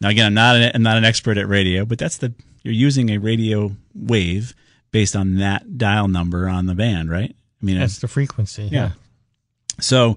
[0.01, 2.33] Now again, I'm not an, I'm not an expert at radio, but that's the
[2.65, 4.55] you're using a radio wave
[4.91, 7.35] based on that dial number on the band, right?
[7.61, 8.65] I mean, That's the frequency.
[8.73, 8.91] yeah.
[9.81, 10.17] So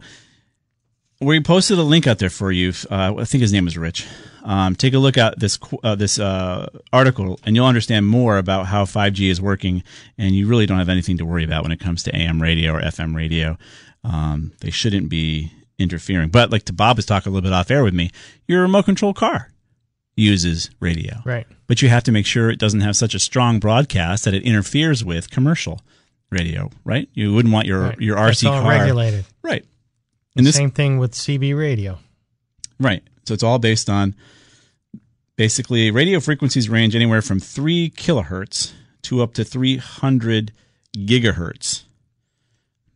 [1.21, 2.73] we posted a link out there for you.
[2.89, 4.05] Uh, I think his name is Rich.
[4.43, 8.67] Um, take a look at this uh, this uh, article, and you'll understand more about
[8.67, 9.83] how 5G is working.
[10.17, 12.73] And you really don't have anything to worry about when it comes to AM radio
[12.73, 13.57] or FM radio.
[14.03, 16.29] Um, they shouldn't be interfering.
[16.29, 18.11] But like to Bob was talking a little bit off air with me,
[18.47, 19.51] your remote control car
[20.15, 21.45] uses radio, Right.
[21.67, 24.43] but you have to make sure it doesn't have such a strong broadcast that it
[24.43, 25.81] interferes with commercial
[26.29, 27.09] radio, right?
[27.13, 27.99] You wouldn't want your Right.
[27.99, 29.25] your RC all car, regulated.
[29.43, 29.65] right?
[30.35, 31.99] And this, Same thing with CB radio.
[32.79, 33.03] right?
[33.25, 34.15] So it's all based on
[35.35, 40.51] basically radio frequencies range anywhere from three kilohertz to up to three hundred
[40.95, 41.83] gigahertz.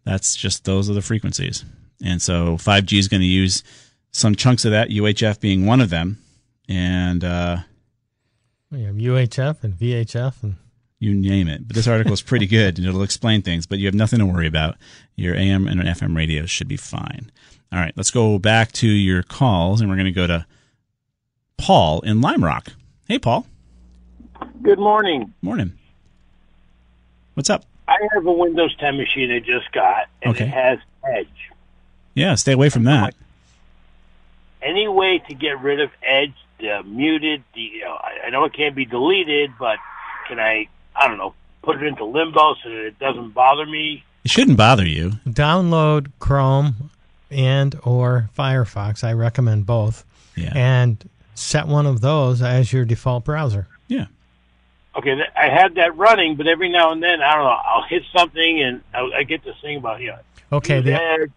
[0.05, 1.63] That's just those are the frequencies,
[2.03, 3.63] and so 5G is going to use
[4.11, 6.17] some chunks of that, UHF being one of them,
[6.67, 7.57] and uh,
[8.71, 10.55] We have UHF and VHF and
[10.99, 11.67] you name it.
[11.67, 14.25] But this article is pretty good and it'll explain things, but you have nothing to
[14.25, 14.75] worry about.
[15.15, 17.31] Your AM and FM radio should be fine.
[17.71, 20.45] All right, let's go back to your calls and we're going to go to
[21.57, 22.69] Paul in Lime Rock.
[23.07, 23.45] Hey, Paul.
[24.61, 25.33] Good morning.
[25.41, 25.73] Morning.
[27.33, 27.63] What's up?
[27.87, 30.45] I have a Windows 10 machine I just got, and Okay.
[30.45, 31.27] it has Edge.
[32.13, 33.15] Yeah, stay away from that.
[34.61, 38.43] Any way to get rid of Edge, the muted, the, you know, I I know
[38.43, 39.77] it can't be deleted, but
[40.27, 40.67] can I,
[40.99, 41.33] I don't know,
[41.63, 44.03] put it into limbo so that it doesn't bother me?
[44.23, 45.11] It shouldn't bother you.
[45.27, 46.89] download Chrome
[47.31, 49.03] and or Firefox.
[49.03, 50.05] I recommend both.
[50.35, 50.51] Yeah.
[50.55, 53.67] and set one of those as your default browser.
[53.87, 54.05] Yeah.
[54.95, 58.03] Okay, I had that running, but every now and then, I don't know, I'll hit
[58.15, 60.19] something and I, I get this thing about, you know,
[60.51, 60.81] Okay.
[60.81, 61.31] The, Edge,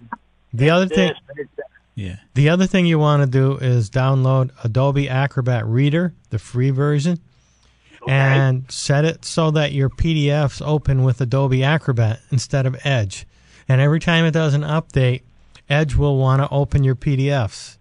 [0.53, 1.09] the other thing.
[1.09, 1.66] this, edit that.
[1.94, 2.16] Yeah.
[2.35, 7.18] The other thing you want to do is download Adobe Acrobat Reader, the free version,
[8.09, 13.27] and set it so that your PDFs open with Adobe Acrobat instead of Edge.
[13.69, 15.23] And every time it does an update,
[15.69, 17.77] Edge will want to open your PDFs.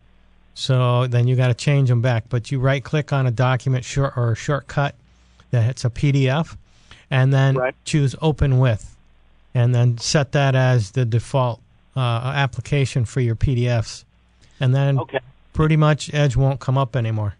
[0.53, 2.25] So then you got to change them back.
[2.29, 4.95] But you right click on a document short or a shortcut
[5.49, 6.55] that it's a PDF,
[7.09, 7.75] and then Right.
[7.83, 8.95] choose Open with,
[9.53, 11.59] and then set that as the default
[11.95, 14.05] uh, application for your PDFs,
[14.61, 15.19] and then Okay.
[15.51, 17.35] pretty much Edge won't come up anymore.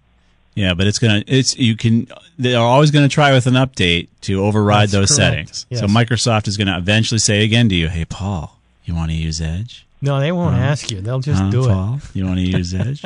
[0.55, 4.43] Yeah, but it's gonna it's you can they're always gonna try with an update to
[4.43, 5.31] override That's those correct.
[5.55, 5.65] settings.
[5.69, 5.79] Yes.
[5.79, 9.85] So Microsoft is gonna eventually say again to you, Hey Paul, you wanna use Edge?
[10.01, 10.61] No, they won't Huh?
[10.61, 10.99] ask you.
[10.99, 11.99] They'll just Huh, do Paul?
[12.13, 13.01] You wanna use Edge?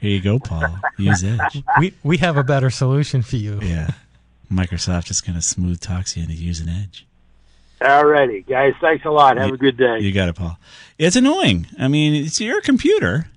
[0.00, 0.78] Here you go, Paul.
[0.98, 1.62] Use Edge.
[1.80, 3.58] We we have a better solution for you.
[3.60, 3.90] Yeah.
[4.52, 7.04] Microsoft is gonna smooth talks you into using Edge.
[7.80, 8.74] All righty, guys.
[8.80, 9.36] Thanks a lot.
[9.36, 9.98] Have a good day.
[10.00, 10.58] You got it, Paul.
[10.98, 11.66] It's annoying.
[11.78, 13.28] I mean, it's your computer.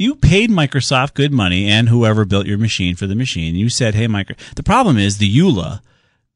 [0.00, 3.54] You paid Microsoft good money and whoever built your machine for the machine.
[3.54, 5.82] You said, "Hey, Micro." The problem is the EULA,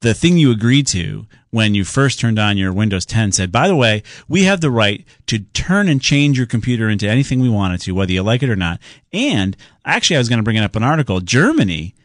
[0.01, 3.67] the thing you agreed to when you first turned on your Windows 10, said, "By
[3.67, 7.49] the way, we have the right to turn and change your computer into anything we
[7.49, 8.79] wanted to, whether you like it or not."
[9.11, 11.19] And actually, I was going to bring up an article.
[11.19, 11.95] Germany,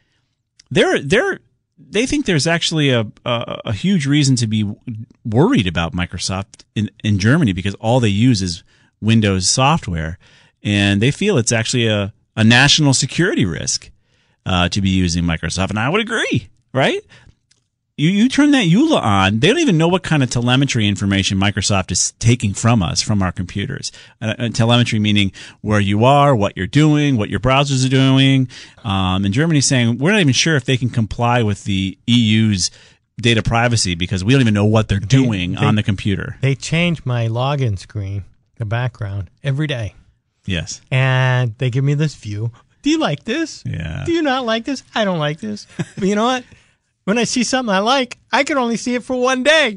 [0.70, 1.40] they're they're
[1.79, 4.64] they think there's actually a, a a huge reason to be
[5.27, 8.64] worried about Microsoft in in Germany because all they use is
[9.03, 10.18] Windows software,
[10.62, 13.90] and they feel it's actually a a national security risk
[14.46, 15.70] uh, to be using Microsoft.
[15.70, 17.01] And I would agree, right?
[17.96, 21.38] You you turn that EULA on, they don't even know what kind of telemetry information
[21.38, 23.92] Microsoft is taking from us from our computers.
[24.23, 28.49] Uh, uh, telemetry meaning where you are, what you're doing, what your browsers are doing.
[28.85, 32.70] Um, and Germany's saying we're not even sure if they can comply with the EU's
[33.20, 36.38] data privacy because we don't even know what they're doing they- on the computer.
[36.40, 38.25] They change my login screen,
[38.57, 39.94] the background, every day,
[40.50, 40.80] Yes.
[40.90, 42.50] and they give me this view.
[42.82, 43.62] Do you like this?
[43.66, 44.02] Yeah.
[44.06, 44.82] Do you not like this?
[44.94, 45.66] I don't like this.
[45.96, 46.44] But you know what?
[47.04, 49.76] When I see something I like, I can only see it for one day.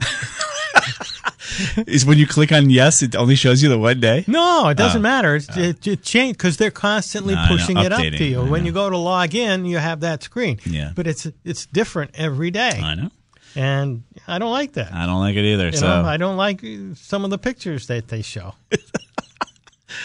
[1.88, 4.23] Is when you click on yes, it only shows you the one day.
[4.27, 5.01] No, it doesn't Oh.
[5.03, 5.36] matter.
[5.36, 5.59] It's, oh.
[5.62, 8.41] it, it changed because they're constantly No, pushing it up to you.
[8.41, 8.67] I When know.
[8.67, 10.59] you go to log in, you have that screen.
[10.65, 10.91] Yeah.
[10.95, 13.12] But it's it's different every day, I know.
[13.55, 14.93] and I don't like that.
[14.93, 15.67] I don't like it either.
[15.67, 16.62] You so know, I don't like
[16.95, 18.55] some of the pictures that they show.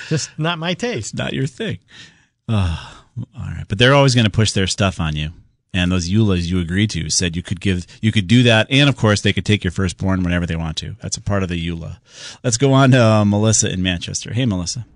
[0.09, 1.15] Just not my taste.
[1.17, 1.79] not your thing.
[2.49, 3.05] Oh,
[3.37, 5.31] all right, but they're always going to push their stuff on you.
[5.75, 8.89] And those EULAs you agreed to said you could give, you could do that, and
[8.89, 10.97] of course they could take your firstborn whenever they want to.
[11.03, 11.99] That's a part of the EULA.
[12.43, 14.33] Let's go on to uh, Melissa in Manchester.
[14.33, 14.87] Hey, Melissa.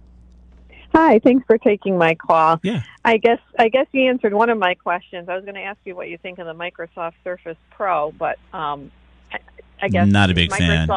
[0.94, 2.60] Hi, thanks for taking my call.
[2.62, 2.82] Yeah.
[3.04, 5.28] I guess I guess you answered one of my questions.
[5.28, 8.38] I was going to ask you what you think of the Microsoft Surface Pro, but
[8.52, 8.90] um,
[9.32, 9.38] I,
[9.80, 10.88] I guess Not a big fan.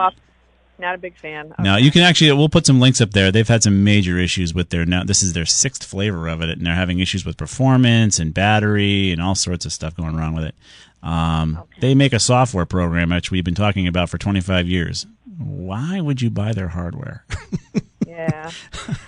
[0.78, 1.54] Not a big fan.
[1.60, 3.32] Now you can actually, we'll put some links up there.
[3.32, 5.04] They've had some major issues with their now.
[5.04, 9.12] This is their sixth flavor of it, and they're having issues with performance and battery
[9.12, 10.56] and all sorts of stuff going wrong with it.
[11.02, 15.06] Um, They make a software program which we've been talking about for 25 years.
[15.38, 17.26] Why would you buy their hardware?
[18.08, 18.50] yeah.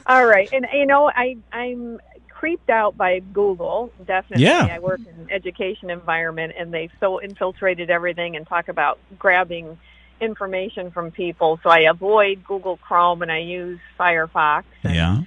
[0.06, 1.99] All right, and you know, I I'm
[2.30, 3.91] creeped out by Google.
[4.06, 4.67] Definitely, Yeah.
[4.71, 9.77] I work in education environment, and they've so infiltrated everything and talk about grabbing
[10.21, 11.60] information from people.
[11.63, 14.63] So I avoid Google Chrome and I use Firefox.
[14.84, 15.21] And, yeah.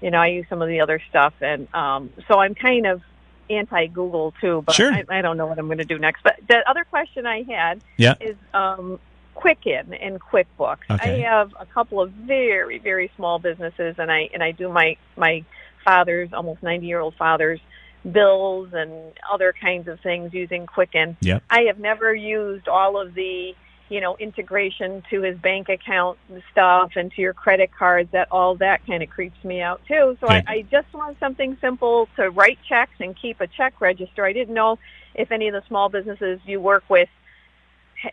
[0.00, 3.02] You know, I use some of the other stuff, and um, so I'm kind of
[3.50, 4.62] anti-Google too.
[4.64, 4.92] But Sure.
[4.92, 6.22] I, I don't know what I'm going to do next.
[6.22, 8.14] But the other question I had Yeah.
[8.20, 9.00] is um,
[9.34, 10.88] Quicken and QuickBooks.
[10.88, 11.24] Okay.
[11.24, 14.96] I have a couple of very very small businesses, and I and I do my
[15.16, 15.44] my
[15.84, 17.60] father's almost 90 year old father's
[18.08, 18.92] bills and
[19.30, 21.16] other kinds of things using Quicken.
[21.22, 21.42] Yep.
[21.50, 23.54] I have never used all of the
[23.88, 28.10] you know integration to his bank account and stuff and to your credit cards.
[28.12, 30.16] That all that kind of creeps me out too.
[30.20, 30.44] So I.
[30.46, 34.24] I just want something simple to write checks and keep a check register.
[34.24, 34.78] I didn't know
[35.14, 37.08] if any of the small businesses you work with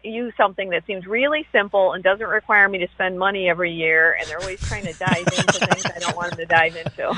[0.03, 4.17] use something that seems really simple and doesn't require me to spend money every year
[4.19, 7.13] and they're always trying to dive into things I don't want them to dive into.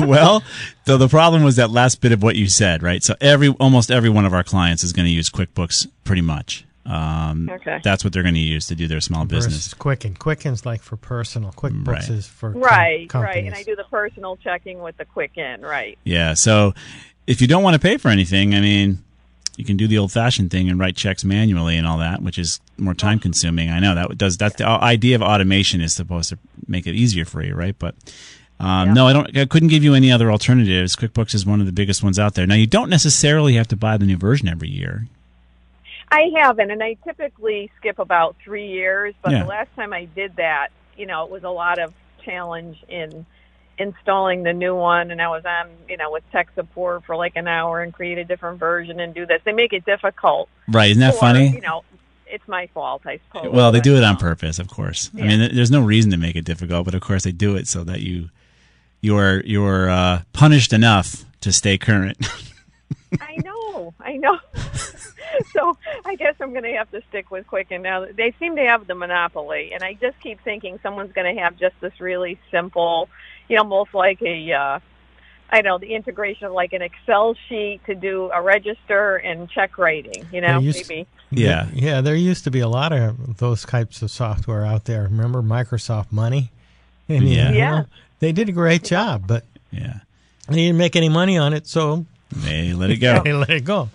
[0.06, 0.42] well,
[0.84, 3.02] so the problem was that last bit of what you said, right?
[3.02, 6.64] So every almost every one of our clients is going to use QuickBooks pretty much.
[6.84, 7.80] Um, Okay.
[7.84, 9.54] That's what they're going to use to do their small business.
[9.54, 10.14] Versus Quicken.
[10.14, 11.52] Quicken's like for personal.
[11.52, 12.08] QuickBooks Right.
[12.10, 13.36] is for com- Right, companies.
[13.36, 13.44] right.
[13.46, 15.96] And I do the personal checking with the Quicken, right.
[16.04, 16.34] Yeah.
[16.34, 16.74] So
[17.26, 18.98] if you don't want to pay for anything, I mean,
[19.56, 22.58] you can do the old-fashioned thing and write checks manually and all that, which is
[22.78, 23.70] more time-consuming.
[23.70, 24.36] I know that does.
[24.36, 27.76] That's the idea of automation is supposed to make it easier for you, right?
[27.78, 27.94] But
[28.60, 29.36] Um, No, I don't.
[29.36, 30.94] I couldn't give you any other alternatives.
[30.94, 32.46] QuickBooks is one of the biggest ones out there.
[32.46, 35.08] Now, you don't necessarily have to buy the new version every year.
[36.12, 39.14] I haven't, and I typically skip about three years.
[39.22, 39.42] But Yeah.
[39.42, 41.92] the last time I did that, you know, it was a lot of
[42.24, 43.24] challenge in
[43.78, 47.34] installing the new one, and I was on, you know, with tech support for like
[47.36, 49.40] an hour and create a different version and do this.
[49.44, 50.48] They make it difficult.
[50.68, 50.90] Right?
[50.90, 51.48] Isn't that Or, funny?
[51.48, 51.82] You know,
[52.26, 53.50] it's my fault, I suppose.
[53.50, 55.10] Well, they do it on purpose, of course.
[55.18, 57.66] I mean, there's no reason to make it difficult, but of course they do it
[57.66, 58.28] so that you
[59.00, 62.18] you're you're uh, punished enough to stay current.
[63.20, 64.38] I know, I know.
[65.52, 68.06] so I guess I'm going to have to stick with Quicken now.
[68.06, 71.56] They seem to have the monopoly, and I just keep thinking someone's going to have
[71.58, 73.08] just this really simple,
[73.48, 74.78] you know, almost like a, uh,
[75.50, 79.48] I don't know, the integration of like an Excel sheet to do a register and
[79.50, 80.26] check writing.
[80.32, 81.06] You know, used- maybe.
[81.30, 81.66] Yeah.
[81.72, 85.04] Yeah, there used to be a lot of those types of software out there.
[85.04, 86.50] Remember Microsoft Money?
[87.08, 87.50] And, you Yeah.
[87.50, 87.84] know, Yeah.
[88.20, 89.98] they did a great job, but yeah,
[90.48, 93.20] they didn't make any money on it, so they let it go.
[93.24, 93.90] they let it go.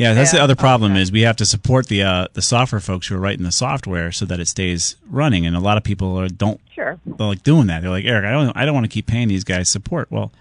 [0.00, 3.06] Yeah, that's the other problem is we have to support the uh, the software folks
[3.08, 6.16] who are writing the software so that it stays running, and a lot of people
[6.18, 6.98] are, don't Sure.
[7.04, 7.82] they're like doing that.
[7.82, 10.10] They're like, Eric, I don't I don't want to keep paying these guys support.
[10.10, 10.32] Well,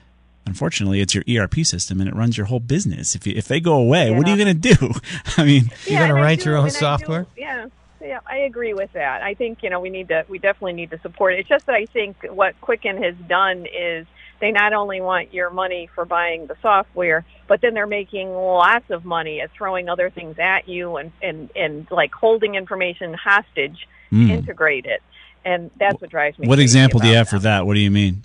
[0.45, 3.15] unfortunately, it's your ERP system and it runs your whole business.
[3.15, 4.93] If you, if they go away, what are you going to do?
[5.37, 7.25] I mean, You're gonna write do- your own and I do- software?
[7.37, 7.67] yeah,
[8.01, 9.21] yeah, I agree with that.
[9.21, 11.39] I think you know we need to, we definitely need to support it.
[11.39, 14.07] It's just that I think what Quicken has done is
[14.39, 18.89] they not only want your money for buying the software, but then they're making lots
[18.91, 23.88] of money at throwing other things at you and and and like holding information hostage,
[24.13, 24.29] Mm.
[24.31, 25.03] integrate it,
[25.45, 26.47] and that's what drives me.
[26.47, 27.65] what example do you have for that?
[27.67, 28.21] What do you mean?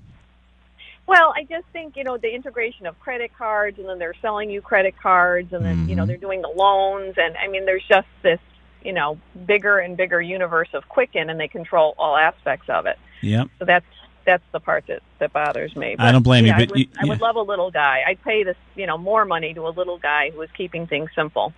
[1.07, 4.49] well, I just think you know the integration of credit cards, and then they're selling
[4.51, 6.07] you credit cards, and then you know Mhm.
[6.07, 8.41] they're doing the loans, and I mean, there's just this
[8.83, 12.99] you know bigger and bigger universe of Quicken, and they control all aspects of it.
[13.21, 13.49] Yep.
[13.59, 13.85] So that's
[14.25, 15.97] that's the part that that bothers me.
[15.99, 18.03] I don't blame you, yeah, I but would, you- I would love a little guy.
[18.07, 21.11] I'd pay this you know more money to a little guy who is keeping things
[21.15, 21.53] simple,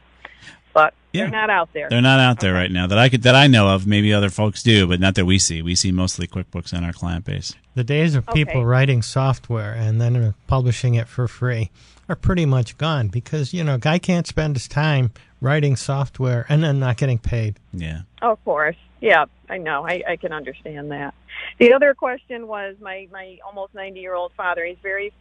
[0.72, 1.22] but Yeah.
[1.22, 1.88] they're not out there.
[1.88, 3.86] They're not out there right now that I could that I know of.
[3.86, 5.62] Maybe other folks do, but not that we see.
[5.62, 7.54] We see mostly QuickBooks in our client base.
[7.74, 11.70] The days of people writing software and then uh, publishing it for free
[12.08, 16.46] are pretty much gone because, you know, a guy can't spend his time writing software
[16.48, 17.58] and then not getting paid.
[17.72, 18.02] Yeah.
[18.32, 18.76] Of course.
[19.00, 19.86] Yeah, I know.
[19.86, 21.14] I, I can understand that.
[21.58, 24.64] The other question was my, my almost 90 year old father.
[24.64, 25.12] He's very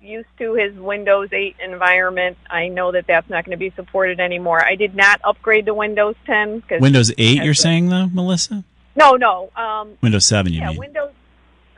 [0.00, 2.36] used to his Windows 8 environment.
[2.48, 4.64] I know that that's not going to be supported anymore.
[4.64, 6.62] I did not upgrade to Windows 10.
[6.62, 8.64] Cause Windows 8, you're saying though, Melissa?
[8.96, 9.50] No, no.
[9.56, 10.78] Um, Windows 7, you yeah, mean?
[10.78, 11.12] Windows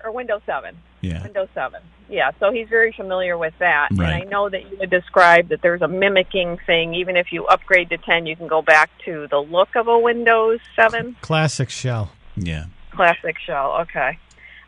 [0.07, 0.77] or Windows 7.
[1.01, 1.23] yeah.
[1.23, 1.81] Windows 7.
[2.09, 3.89] Yeah, so he's very familiar with that.
[3.93, 4.13] Right.
[4.13, 6.95] And I know that you had described that there's a mimicking thing.
[6.95, 9.99] Even if you upgrade to 10, you can go back to the look of a
[9.99, 12.13] Windows 7 Classic shell.
[12.37, 12.67] Yeah.
[12.93, 13.79] classic shell.
[13.83, 14.19] Okay.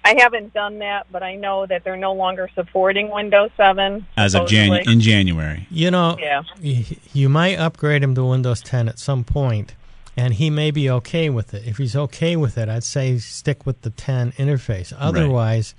[0.04, 4.06] I haven't done that, but I know that they're no longer supporting Windows 7.
[4.16, 5.66] As of Janu- in January.
[5.70, 6.42] You know, Yeah.
[6.62, 9.74] y- you might upgrade him to Windows 10 at some point,
[10.18, 11.64] and he may be okay with it.
[11.64, 14.92] If he's okay with it, I'd say stick with the 10 interface.
[14.98, 15.76] Otherwise,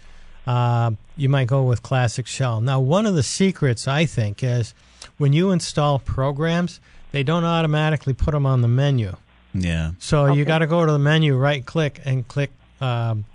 [0.47, 2.61] uh, you might go with Classic Shell.
[2.61, 4.73] Now, one of the secrets, I think, is
[5.17, 6.79] when you install programs,
[7.11, 9.17] they don't automatically put them on the menu.
[9.53, 9.91] Yeah.
[9.99, 13.25] So you got to go to the menu, right click, and click, um,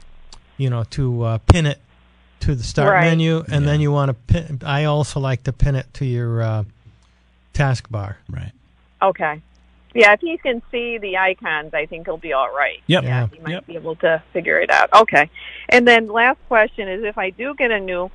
[0.57, 1.81] you know, to uh, pin it
[2.41, 3.05] to the start Right.
[3.11, 4.63] menu, and then you want to pin.
[4.65, 6.65] I also like to pin it to your uh,
[7.53, 8.15] taskbar.
[8.31, 8.53] Right.
[9.03, 9.43] Okay.
[9.95, 12.83] Yeah, if he can see the icons, I think he'll be all right.
[12.89, 13.05] Yep.
[13.05, 14.93] Yeah, he might be able to figure it out.
[14.93, 15.31] Okay.
[15.69, 18.11] And then last question is if I do get a new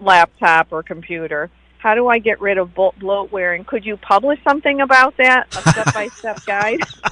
[0.00, 3.54] laptop or computer, how do I get rid of bloatware?
[3.54, 5.56] And could you publish something about that?
[5.56, 6.80] A step by step guide?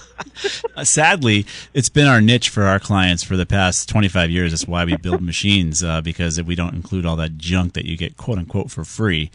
[0.76, 4.52] Uh, sadly, it's been our niche for our clients for the past 25 years.
[4.52, 7.84] That's why we build machines uh, because if we don't include all that junk that
[7.84, 9.30] you get quote unquote for free.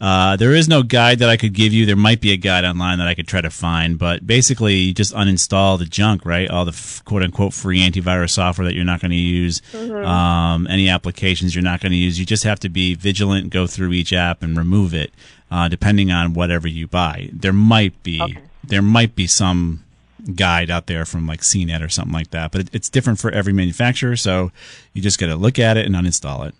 [0.00, 1.84] Uh, there is no guide that I could give you.
[1.84, 4.94] There might be a guide online that I could try to find, but basically, you
[4.94, 6.48] just uninstall the junk, right?
[6.48, 9.60] All the f- quote unquote free antivirus software that you're not going to use,
[10.06, 12.18] um, any applications you're not going to use.
[12.18, 15.12] You just have to be vigilant, go through each app and remove it,
[15.50, 17.28] uh, depending on whatever you buy.
[17.30, 19.84] There might be there might be some
[20.34, 23.30] guide out there from like CNET or something like that, but it, it's different for
[23.30, 24.16] every manufacturer.
[24.16, 24.50] So
[24.92, 26.54] you just got to look at it and uninstall it.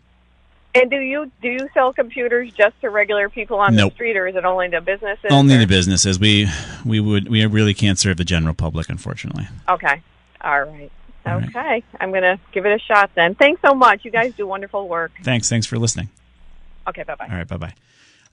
[0.74, 3.92] and do you do you sell computers just to regular people on Nope.
[3.92, 5.26] the street, or is it only to businesses?
[5.30, 6.18] Only or- the businesses.
[6.20, 6.48] We
[6.84, 9.48] we would we really can't serve the general public, unfortunately.
[9.68, 10.02] Okay.
[10.40, 10.90] All right.
[11.26, 11.48] All right.
[11.48, 11.82] Okay.
[12.00, 13.34] I'm going to give it a shot then.
[13.34, 14.04] Thanks so much.
[14.06, 15.12] You guys do wonderful work.
[15.22, 15.48] Thanks.
[15.50, 16.08] Thanks for listening.
[16.88, 17.02] Okay.
[17.02, 17.26] Bye bye.
[17.30, 17.46] All right.
[17.46, 17.74] Bye bye.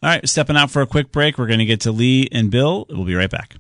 [0.01, 0.29] All right.
[0.29, 1.37] Stepping out for a quick break.
[1.37, 2.85] We're going to get to Lee and Bill.
[2.89, 3.55] We'll be right back.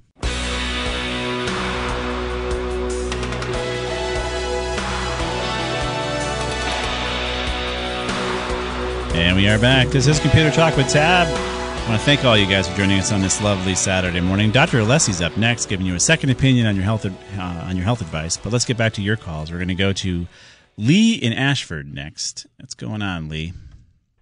[9.17, 9.87] And we are back.
[9.87, 11.27] This is Computer Talk with Tab.
[11.27, 14.51] I want to thank all you guys for joining us on this lovely Saturday morning.
[14.51, 14.79] Dr.
[14.79, 18.01] Alessi's up next, giving you a second opinion on your health uh, on your health
[18.01, 18.37] advice.
[18.37, 19.51] But let's get back to your calls.
[19.51, 20.27] We're going to go to
[20.77, 22.45] Lee in Ashford next.
[22.59, 23.53] What's going on, Lee?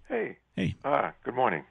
[0.08, 0.38] Hey.
[0.56, 0.76] Hey.
[0.82, 1.64] Uh, good morning.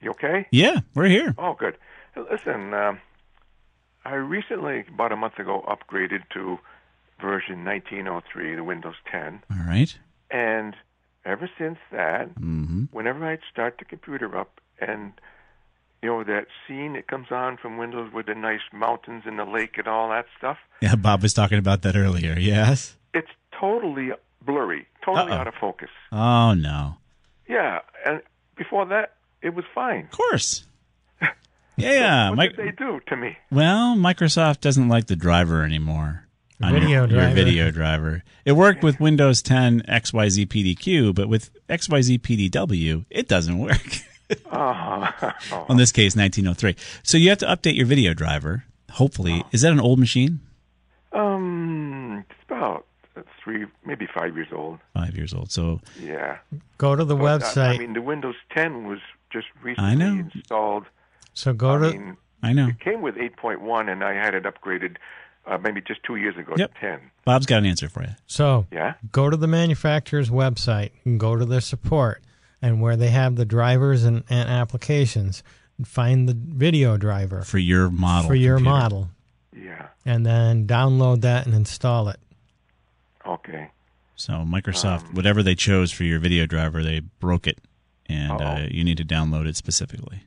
[0.00, 0.46] You okay?
[0.52, 1.34] Yeah, we're here.
[1.36, 1.76] Oh, good.
[2.14, 3.00] Listen, um,
[4.04, 6.58] I recently, about a month ago, upgraded to
[7.20, 9.42] version 1903, the Windows 10.
[9.50, 9.98] All right.
[10.30, 10.76] And
[11.24, 12.84] ever since that, Mm-hmm.
[12.92, 15.12] whenever I'd start the computer up and
[16.02, 19.44] you know that scene that comes on from Windows with the nice mountains and the
[19.44, 22.36] lake and all that stuff, Yeah, Bob was talking about that earlier.
[22.38, 22.96] Yes.
[23.14, 24.10] it's totally
[24.44, 25.38] blurry, totally Uh-oh.
[25.40, 25.88] out of focus.
[26.12, 26.96] Oh no.
[27.48, 28.20] Yeah, and
[28.56, 30.04] before that, it was fine.
[30.04, 30.64] Of course.
[31.76, 32.30] Yeah.
[32.36, 33.36] What did they do to me?
[33.50, 36.23] Well, Microsoft doesn't like the driver anymore.
[36.60, 37.34] The on your- video your, driver.
[37.34, 38.22] video driver.
[38.44, 43.86] It worked with Windows 10 XYZ PDQ, but with XYZ PDW, it doesn't work.
[44.50, 45.64] Uh-huh.
[45.68, 46.76] In this case, 1903.
[47.02, 48.64] So you have to update your video driver.
[48.92, 50.40] Hopefully, is that an old machine?
[51.12, 52.86] Um, it's about
[53.42, 54.78] three, maybe five years old.
[54.94, 55.50] Five years old.
[55.50, 56.38] So Yeah.
[56.78, 57.74] Go to the But, website.
[57.74, 58.98] I mean, the Windows 10 was
[59.30, 60.28] just recently I know.
[60.34, 60.84] installed.
[61.32, 62.68] so go I to mean, I know.
[62.68, 64.96] it came with 8.1, and I had it upgraded
[65.46, 66.74] uh, maybe just two years ago Yep.
[66.74, 67.00] to 10.
[67.24, 68.10] Bob's got an answer for you.
[68.26, 68.94] so Yeah.
[69.12, 72.22] go to the manufacturer's website and go to their support
[72.62, 75.42] and where they have the drivers and, and applications
[75.84, 78.28] find the video driver For your model.
[78.28, 78.78] for your computer.
[78.78, 79.10] model
[79.52, 79.86] Yeah.
[80.06, 82.20] and then download that and install it
[83.26, 83.70] Okay.
[84.16, 87.58] So Microsoft, Um, whatever they chose for your video driver, they broke it,
[88.06, 90.22] and uh, you need to download it specifically.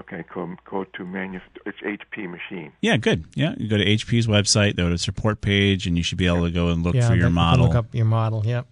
[0.00, 0.24] Okay.
[0.32, 2.72] Go, go to manuf- It's HP machine.
[2.80, 3.24] Yeah, good.
[3.34, 6.44] Yeah, you go to HP's website, go to support page, and you should be able
[6.44, 7.66] to go and look yeah for your then you model.
[7.66, 8.66] look up your model yep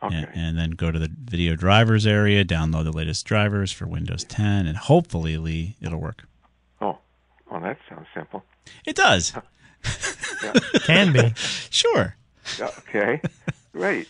[0.00, 0.14] Okay.
[0.16, 4.22] and, and then go to the video drivers area, download the latest drivers for Windows
[4.24, 6.22] 10, and hopefully, Lee, it'll work.
[6.80, 6.98] Oh,
[7.50, 8.44] well, that sounds simple.
[8.86, 9.32] It does.
[10.84, 11.32] can be
[11.70, 12.14] Sure.
[12.58, 13.20] Yeah, okay.
[13.72, 14.08] Great.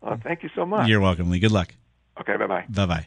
[0.00, 0.88] Well, thank you so much.
[0.88, 1.40] You're welcome, Lee.
[1.40, 1.74] Good luck.
[2.20, 2.36] Okay.
[2.36, 2.64] Bye bye.
[2.68, 3.06] Bye bye.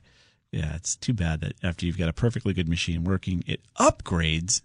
[0.52, 4.62] Yeah, it's too bad that after you've got a perfectly good machine working, it upgrades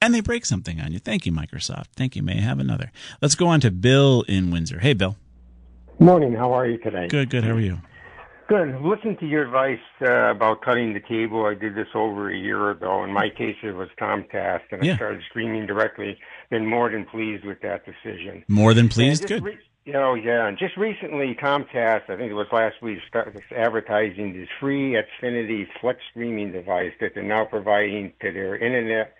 [0.00, 0.98] and they break something on you.
[0.98, 1.86] Thank you, Microsoft.
[1.96, 2.22] Thank you.
[2.22, 2.92] May I have another?
[3.22, 4.80] Let's go on to Bill in Windsor.
[4.80, 5.16] Hey, Bill.
[5.98, 6.34] Morning.
[6.34, 7.08] How are you today?
[7.08, 7.42] Good, good.
[7.44, 7.78] How are you?
[8.46, 8.80] Good.
[8.82, 11.46] Listen to your advice uh, about cutting the cable.
[11.46, 13.02] I did this over a year ago.
[13.02, 14.92] In my case, it was Comcast, and Yeah.
[14.92, 16.18] I started streaming directly.
[16.50, 18.44] Been more than pleased with that decision.
[18.46, 19.26] More than pleased?
[19.26, 19.42] Good.
[19.42, 20.46] re- you know, yeah.
[20.46, 25.66] And just recently, Comcast, I think it was last week, started advertising this free Xfinity
[25.80, 29.14] Flex streaming device that they're now providing to their internet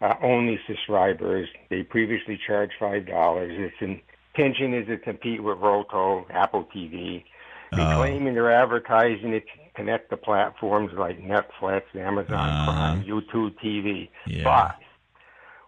[0.00, 1.48] uh, only subscribers.
[1.70, 3.52] They previously charged five dollars.
[3.56, 4.00] Its
[4.34, 7.24] intention is to compete with Roku, Apple TV.
[7.72, 7.96] They Oh.
[7.96, 14.08] claiming they're advertising it to connect to platforms like Netflix, Amazon Prime, YouTube TV.
[14.26, 14.44] Yeah.
[14.44, 14.76] But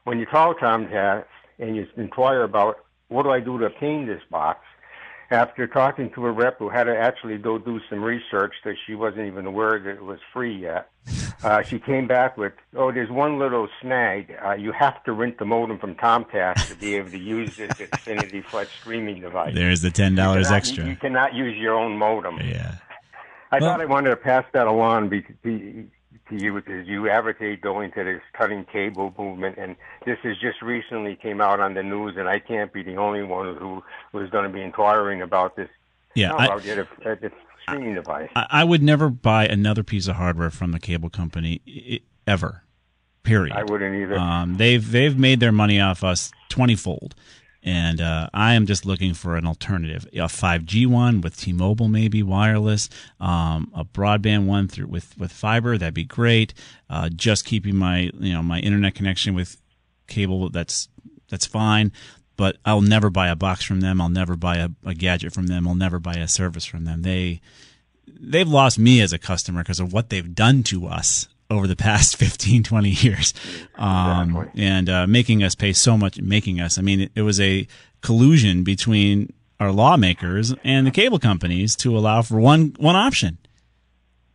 [0.04, 1.24] when you call Comcast
[1.58, 2.78] and you inquire about
[3.08, 4.60] what do I do to obtain this box,
[5.30, 8.94] after talking to a rep who had to actually go do some research that she
[8.94, 10.88] wasn't even aware that it was free yet,
[11.44, 14.34] uh, she came back with, "Oh, there's one little snag.
[14.44, 17.70] Uh, you have to rent the modem from Comcast to be able to use this
[17.74, 19.54] Xfinity Flex streaming device.
[19.54, 20.84] There's the $10 You cannot- extra.
[20.84, 22.38] You, you cannot use your own modem.
[22.42, 22.72] Yeah.
[23.52, 25.84] I Well- thought I wanted to pass that along be, be, to
[26.30, 31.16] you because you advocate going to this cutting cable movement, and this has just recently
[31.16, 34.44] came out on the news, and I can't be the only one who was going
[34.44, 35.68] to be inquiring about this.
[36.14, 38.30] Yeah, I- about it, this streaming device?
[38.34, 42.62] I, I would never buy another piece of hardware from the cable company ever.
[43.22, 43.56] Period.
[43.56, 44.16] I wouldn't either.
[44.16, 47.14] Um, they've they've made their money off us twentyfold,
[47.62, 50.06] and uh, I am just looking for an alternative.
[50.14, 52.88] A five G one with T Mobile, maybe wireless,
[53.20, 55.76] um, a broadband one through with with fiber.
[55.76, 56.54] That'd be great.
[56.88, 59.60] Uh, just keeping my you know my internet connection with
[60.06, 60.48] cable.
[60.50, 60.88] That's
[61.28, 61.92] that's fine.
[62.36, 64.00] But I'll never buy a box from them.
[64.00, 65.66] I'll never buy a, a gadget from them.
[65.66, 67.02] I'll never buy a service from them.
[67.02, 67.40] They
[68.06, 71.76] they've lost me as a customer because of what they've done to us over the
[71.76, 73.34] past 15 20 years.
[73.76, 77.40] Um, and uh, making us pay so much making us i mean it, it was
[77.40, 77.66] a
[78.00, 83.38] collusion between our lawmakers and the cable companies to allow for one one option.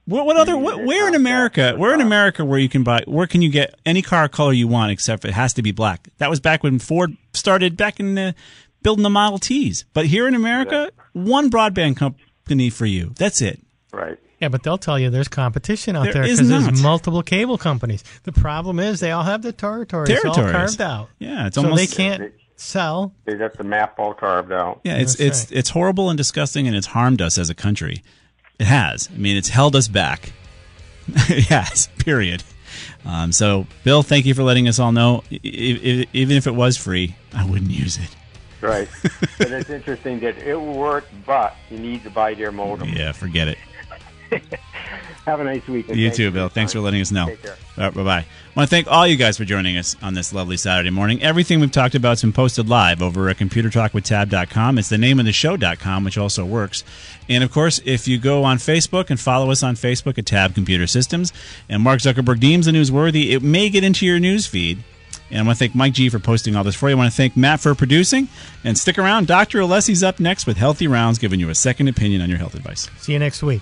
[0.05, 3.27] What, what other what, where in america where in america where you can buy where
[3.27, 6.09] can you get any car color you want except it has to be black?
[6.17, 8.35] That was back when ford started back in the,
[8.81, 9.85] building the model t's.
[9.93, 13.13] But here in america one broadband company for you.
[13.15, 13.61] That's it.
[13.93, 14.17] Right.
[14.43, 16.63] Yeah, but they'll tell you there's competition out There there is because not.
[16.65, 18.03] there's multiple cable companies.
[18.23, 21.07] The problem is they all have their territories, all carved out.
[21.17, 23.13] Yeah, it's so almost- they can't sell.
[23.23, 24.81] They got the map all carved out.
[24.83, 28.03] Yeah, it's That's it's it's horrible and disgusting, and it's harmed us as a country.
[28.59, 29.07] It has.
[29.13, 30.33] I mean, it's held us back.
[31.29, 31.87] yes.
[31.99, 32.43] Period.
[33.05, 35.23] Um, so, Bill, thank you for letting us all know.
[35.31, 38.09] I- I- even if it was free, I wouldn't use it.
[38.59, 38.89] Right.
[39.37, 42.89] but it's interesting that it will work, but you need to buy their modem.
[42.93, 43.57] Yeah, forget it.
[45.25, 45.97] Have a nice weekend.
[45.97, 46.49] You Thanks too, Bill.
[46.49, 47.27] Thanks for letting us know.
[47.27, 47.55] Take care.
[47.77, 48.17] Bye bye.
[48.17, 48.25] I
[48.55, 51.23] want to thank all you guys for joining us on this lovely Saturday morning.
[51.23, 54.77] Everything we've talked about has been posted live over at computertalkwithtab.com.
[54.77, 56.83] It's the name of the show.com, which also works.
[57.29, 60.55] And of course, if you go on Facebook and follow us on Facebook at Tab
[60.55, 61.31] Computer Systems,
[61.69, 64.83] and Mark Zuckerberg deems the newsworthy, it may get into your news feed.
[65.31, 66.95] And I want to thank Mike G for posting all this for you.
[66.95, 68.27] I want to thank Matt for producing.
[68.65, 69.27] And stick around.
[69.27, 69.59] Dr.
[69.59, 72.89] Alessi's up next with Healthy Rounds, giving you a second opinion on your health advice.
[72.97, 73.61] See you next week.